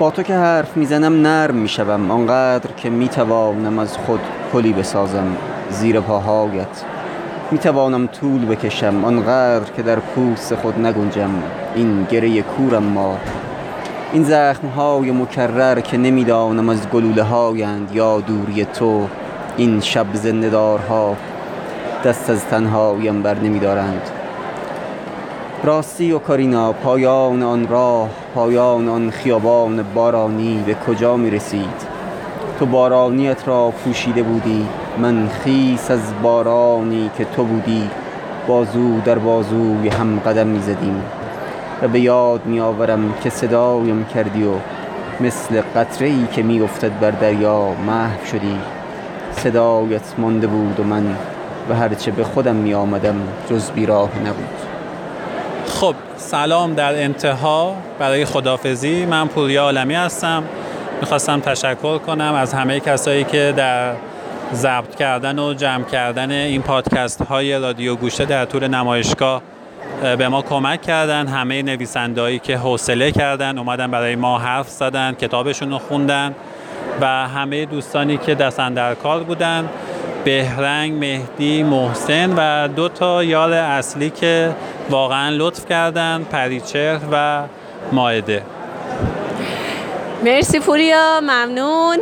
با 0.00 0.10
تو 0.10 0.22
که 0.22 0.34
حرف 0.34 0.76
می‌زنم 0.76 1.22
نرم 1.22 1.54
می‌شوم. 1.54 2.10
آنقدر 2.10 2.70
که 2.76 2.90
می‌توانم 2.90 3.78
از 3.78 3.96
خود 3.96 4.20
پلی 4.52 4.72
بسازم 4.72 5.36
زیر 5.70 6.00
پاهایت. 6.00 6.84
می‌توانم 7.50 8.06
طول 8.06 8.46
بکشم. 8.46 9.04
آنقدر 9.04 9.72
که 9.76 9.82
در 9.82 9.98
پوست 9.98 10.54
خود 10.54 10.78
نگنجم. 10.78 11.30
این 11.74 12.06
گره 12.10 12.42
کورم 12.42 12.82
ما. 12.82 13.16
این 14.12 14.22
زخم 14.24 14.66
های 14.66 15.10
مکرر 15.10 15.80
که 15.80 15.96
نمی‌دانم 15.96 16.68
از 16.68 16.88
گلوله 16.88 17.22
هایند 17.22 17.90
یا 17.94 18.20
دوری 18.20 18.64
تو. 18.64 19.06
این 19.56 19.80
شب 19.80 20.06
زندهدارها 20.12 21.16
دست 22.04 22.30
از 22.30 22.44
تنهایم 22.44 23.22
بر 23.22 23.34
نمیدارند. 23.34 24.10
راستی 25.64 26.12
و 26.12 26.18
کارینا 26.18 26.72
پایان 26.72 27.42
آن 27.42 27.68
راه 27.68 28.08
پایان 28.34 28.88
آن 28.88 29.10
خیابان 29.10 29.82
بارانی 29.94 30.62
به 30.66 30.74
کجا 30.74 31.16
می 31.16 31.30
رسید؟ 31.30 31.86
تو 32.58 32.66
بارانیت 32.66 33.48
را 33.48 33.70
پوشیده 33.70 34.22
بودی 34.22 34.66
من 34.98 35.28
خیس 35.28 35.90
از 35.90 36.00
بارانی 36.22 37.10
که 37.18 37.24
تو 37.24 37.44
بودی 37.44 37.90
بازو 38.46 39.00
در 39.00 39.18
بازوی 39.18 39.88
هم 39.88 40.18
قدم 40.18 40.46
می 40.46 40.60
زدیم. 40.62 41.02
و 41.82 41.88
به 41.88 42.00
یاد 42.00 42.46
می 42.46 42.60
آورم 42.60 43.14
که 43.22 43.30
صدایم 43.30 44.04
کردی 44.04 44.44
و 44.44 44.52
مثل 45.20 45.60
قطره 45.60 46.08
ای 46.08 46.26
که 46.32 46.42
می 46.42 46.60
افتد 46.60 47.00
بر 47.00 47.10
دریا 47.10 47.68
محو 47.86 48.26
شدی. 48.26 48.58
صدایت 49.32 50.18
مانده 50.18 50.46
بود 50.46 50.80
و 50.80 50.84
من 50.84 51.16
و 51.70 51.74
هرچه 51.74 52.10
به 52.10 52.24
خودم 52.24 52.56
می 52.56 52.74
آمدم 52.74 53.16
جز 53.50 53.70
بیراه 53.70 54.10
نبود. 54.18 54.69
خب 55.80 55.94
سلام 56.16 56.74
در 56.74 57.02
انتها 57.02 57.76
برای 57.98 58.24
خدافزی 58.24 59.06
من 59.06 59.28
پوریا 59.28 59.62
عالمی 59.62 59.94
هستم. 59.94 60.44
می‌خواستم 61.00 61.40
تشکر 61.40 61.98
کنم 61.98 62.34
از 62.34 62.54
همه 62.54 62.80
کسایی 62.80 63.24
که 63.24 63.54
در 63.56 63.92
ضبط 64.54 64.94
کردن 64.94 65.38
و 65.38 65.54
جمع 65.54 65.84
کردن 65.84 66.30
این 66.30 66.62
پادکست 66.62 67.22
های 67.22 67.58
رادیو 67.58 67.96
گوشه 67.96 68.24
در 68.24 68.44
طول 68.44 68.68
نمایشگاه 68.68 69.42
به 70.18 70.28
ما 70.28 70.42
کمک 70.42 70.82
کردن. 70.82 71.26
همه 71.26 71.62
نویسندهایی 71.62 72.38
که 72.38 72.56
حوصله 72.56 73.12
کردن 73.12 73.58
اومدن 73.58 73.90
برای 73.90 74.16
ما 74.16 74.38
حرف 74.38 74.68
زدن 74.68 75.12
کتابشون 75.12 75.70
رو 75.70 75.78
خوندن 75.78 76.34
و 77.00 77.06
همه 77.06 77.66
دوستانی 77.66 78.16
که 78.16 78.34
دستن 78.34 78.74
در 78.74 78.94
کار 78.94 79.22
بودن. 79.22 79.68
بهرنگ 80.24 80.92
مهدی 80.92 81.62
محسن 81.62 82.34
و 82.36 82.68
دو 82.68 82.88
تا 82.88 83.24
یار 83.24 83.52
اصلی 83.52 84.10
که 84.10 84.50
واقعا 84.90 85.30
لطف 85.30 85.68
کردن 85.68 86.26
پریچر 86.32 86.98
و 87.12 87.42
ماعده 87.92 88.42
مرسی 90.24 90.60
پوریا 90.60 91.20
ممنون. 91.20 91.98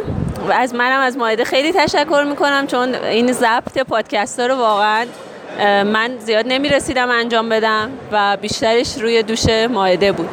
از 0.50 0.74
منم 0.74 1.00
از 1.00 1.16
ماعده 1.16 1.44
خیلی 1.44 1.72
تشکر 1.72 2.24
می‌کنم 2.28 2.66
چون 2.66 2.94
این 2.94 3.32
ضبط 3.32 3.78
پادکست 3.78 4.40
ها 4.40 4.46
رو 4.46 4.54
واقعا 4.54 5.06
من 5.84 6.18
زیاد 6.18 6.44
نمی‌رسیدم 6.48 7.10
انجام 7.10 7.48
بدم 7.48 7.90
و 8.12 8.36
بیشترش 8.36 8.94
روی 9.00 9.22
دوش 9.22 9.44
ماعده 9.70 10.12
بود. 10.12 10.28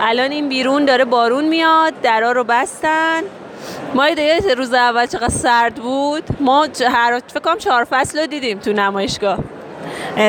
الان 0.00 0.30
این 0.30 0.48
بیرون 0.48 0.84
داره 0.84 1.04
بارون 1.04 1.44
میاد 1.44 1.92
درا 2.02 2.32
رو 2.32 2.44
بستن. 2.44 3.20
ما 3.94 4.08
یه 4.08 4.54
روز 4.56 4.74
اول 4.74 5.06
چقدر 5.06 5.28
سرد 5.28 5.74
بود. 5.74 6.22
ما 6.40 6.66
هر 6.92 7.20
فکر 7.26 7.40
کنم 7.40 7.58
چهار 7.58 7.84
فصل 7.84 8.20
رو 8.20 8.26
دیدیم 8.26 8.58
تو 8.58 8.72
نمایشگاه. 8.72 9.38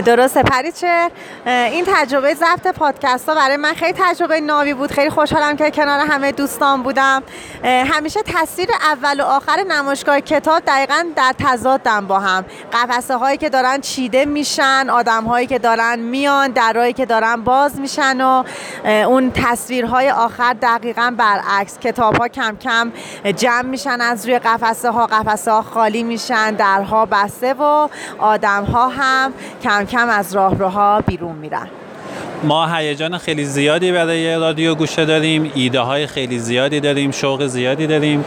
درسته. 0.05 0.43
پریچه 0.43 1.11
این 1.45 1.85
تجربه 1.87 2.33
ضبط 2.33 2.67
پادکست 2.67 3.29
ها 3.29 3.35
برای 3.35 3.57
من 3.57 3.73
خیلی 3.73 3.93
تجربه 3.97 4.39
ناوی 4.41 4.73
بود. 4.73 4.91
خیلی 4.91 5.09
خوشحالم 5.09 5.57
که 5.57 5.71
کنار 5.71 5.99
همه 5.99 6.31
دوستان 6.31 6.83
بودم. 6.83 7.23
همیشه 7.63 8.19
تصویر 8.25 8.69
اول 8.91 9.21
و 9.21 9.23
آخر 9.23 9.63
نمایشگاه 9.67 10.19
کتاب 10.19 10.63
دقیقا 10.67 11.05
در 11.15 11.33
تضادم 11.39 12.07
با 12.07 12.19
هم. 12.19 12.45
قفسه 12.73 13.15
هایی 13.15 13.37
که 13.37 13.49
دارن 13.49 13.81
چیده 13.81 14.25
میشن 14.25 14.89
آدم 14.89 15.23
هایی 15.23 15.47
که 15.47 15.59
دارن 15.59 15.99
میان 15.99 16.51
درهایی 16.51 16.93
که 16.93 17.05
دارن 17.05 17.35
باز 17.35 17.79
میشن 17.79 18.21
و 18.21 18.43
اون 18.85 19.31
تصویرهای 19.31 20.09
آخر 20.09 20.53
دقیقا 20.61 21.13
برعکس. 21.17 21.79
کتاب 21.79 22.17
ها 22.17 22.27
کم 22.27 22.57
کم 22.57 22.91
جمع 23.35 23.61
میشن 23.61 24.01
از 24.01 24.25
روی 24.25 24.39
قفسه 24.39 24.91
ها 24.91 25.07
قفسه 25.07 25.51
ها 25.51 25.61
خالی 25.61 26.03
میشن 26.03 26.51
درها 26.51 27.05
بسته 27.05 27.53
و 27.53 27.89
آدم 28.19 28.63
ها 28.63 28.87
هم 28.87 29.33
کم 29.63 29.85
کم 29.85 30.09
از 30.09 30.35
راهروها 30.35 31.01
بیرون 31.01 31.35
میرن. 31.35 31.67
ما 32.43 32.67
هیجان 32.75 33.17
خیلی 33.17 33.45
زیادی 33.45 33.91
برای 33.91 34.35
رادیو 34.35 34.75
گوشه 34.75 35.05
داریم 35.05 35.51
ایده 35.55 35.79
های 35.79 36.07
خیلی 36.07 36.39
زیادی 36.39 36.79
داریم 36.79 37.11
شوق 37.11 37.47
زیادی 37.47 37.87
داریم. 37.87 38.25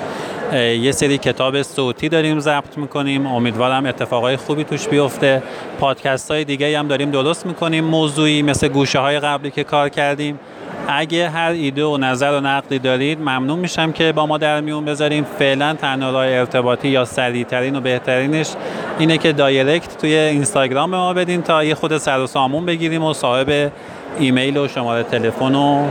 یه 0.53 0.93
سری 0.93 1.19
کتاب 1.19 1.63
صوتی 1.63 2.09
داریم 2.09 2.41
ضبط 2.41 2.79
می‌کنیم. 2.79 3.27
امیدوارم 3.27 3.87
اتفاقای 3.87 4.37
خوبی 4.37 4.65
توش 4.65 4.89
بیفته. 4.89 5.43
پادکست 5.81 6.31
های 6.31 6.45
دیگه 6.45 6.79
هم 6.79 6.89
داریم 6.89 7.11
درست 7.11 7.47
می‌کنیم. 7.47 7.85
موضوعی 7.85 8.43
مثل 8.43 8.69
گوشه 8.69 8.99
های 8.99 9.21
قبلی 9.21 9.51
که 9.51 9.65
کار 9.65 9.89
کردیم. 9.89 10.41
اگه 10.89 11.29
هر 11.29 11.51
ایده 11.51 11.85
و 11.85 11.97
نظر 11.97 12.33
و 12.33 12.41
نقدی 12.41 12.79
دارید 12.79 13.19
ممنون 13.19 13.59
میشم 13.59 13.93
که 13.93 14.13
با 14.13 14.27
ما 14.27 14.39
در 14.39 14.61
میون 14.61 14.85
بذاریم. 14.85 15.27
فعلا 15.39 15.75
تنها 15.75 16.23
ارتباطی 16.23 16.89
یا 16.89 17.05
سریعترین 17.05 17.77
و 17.77 17.81
بهترینش 17.81 18.51
اینه 18.99 19.19
که 19.19 19.33
دایرکت 19.33 19.99
توی 19.99 20.15
اینستاگرام 20.15 20.91
ما 20.91 21.15
بدین 21.15 21.43
تا 21.43 21.65
یه 21.65 21.75
خود 21.75 21.99
سر 21.99 22.21
و 22.21 22.27
سامون 22.27 22.67
بگیریم 22.67 23.05
و 23.05 23.13
صاحب 23.13 23.73
ایمیل 24.19 24.57
و 24.57 24.69
شماره 24.69 25.03
تلفن 25.03 25.55
و 25.55 25.87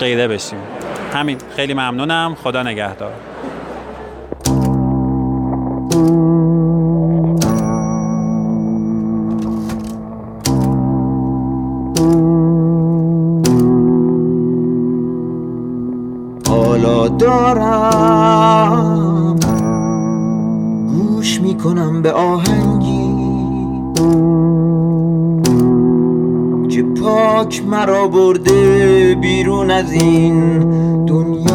غیره 0.00 0.28
بشیم. 0.28 0.58
همین. 1.14 1.38
خیلی 1.56 1.74
ممنونم. 1.74 2.36
خدا 2.42 2.62
نگهدار. 2.62 3.12
دارم. 17.08 18.96
گوش 20.98 21.40
می‌کنم 21.40 22.02
به 22.02 22.12
آهنگی. 22.12 23.16
که 26.68 26.82
پاک 26.82 27.62
مرا 27.70 28.08
برده 28.08 29.14
بیرون 29.14 29.70
از 29.70 29.92
این 29.92 30.58
دنیا. 31.06 31.46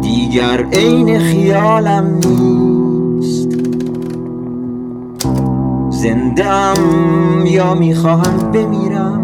دیگر 0.00 0.64
عین 0.72 1.18
خیالم 1.18 2.20
نیست. 2.26 3.48
زندم 5.90 6.74
یا 7.46 7.74
می‌خواهم 7.74 8.50
بمیرم؟ 8.52 9.23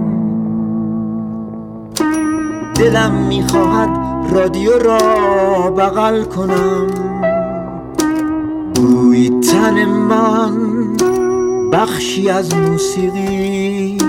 دلم 2.80 3.12
می‌خواهد 3.12 3.90
رادیو 4.32 4.78
را 4.78 5.70
بغل 5.70 6.24
کنم. 6.24 6.86
بوی 8.74 9.40
تن 9.40 9.84
من 9.84 10.56
بخشی 11.72 12.30
از 12.30 12.54
موسیقی. 12.54 13.99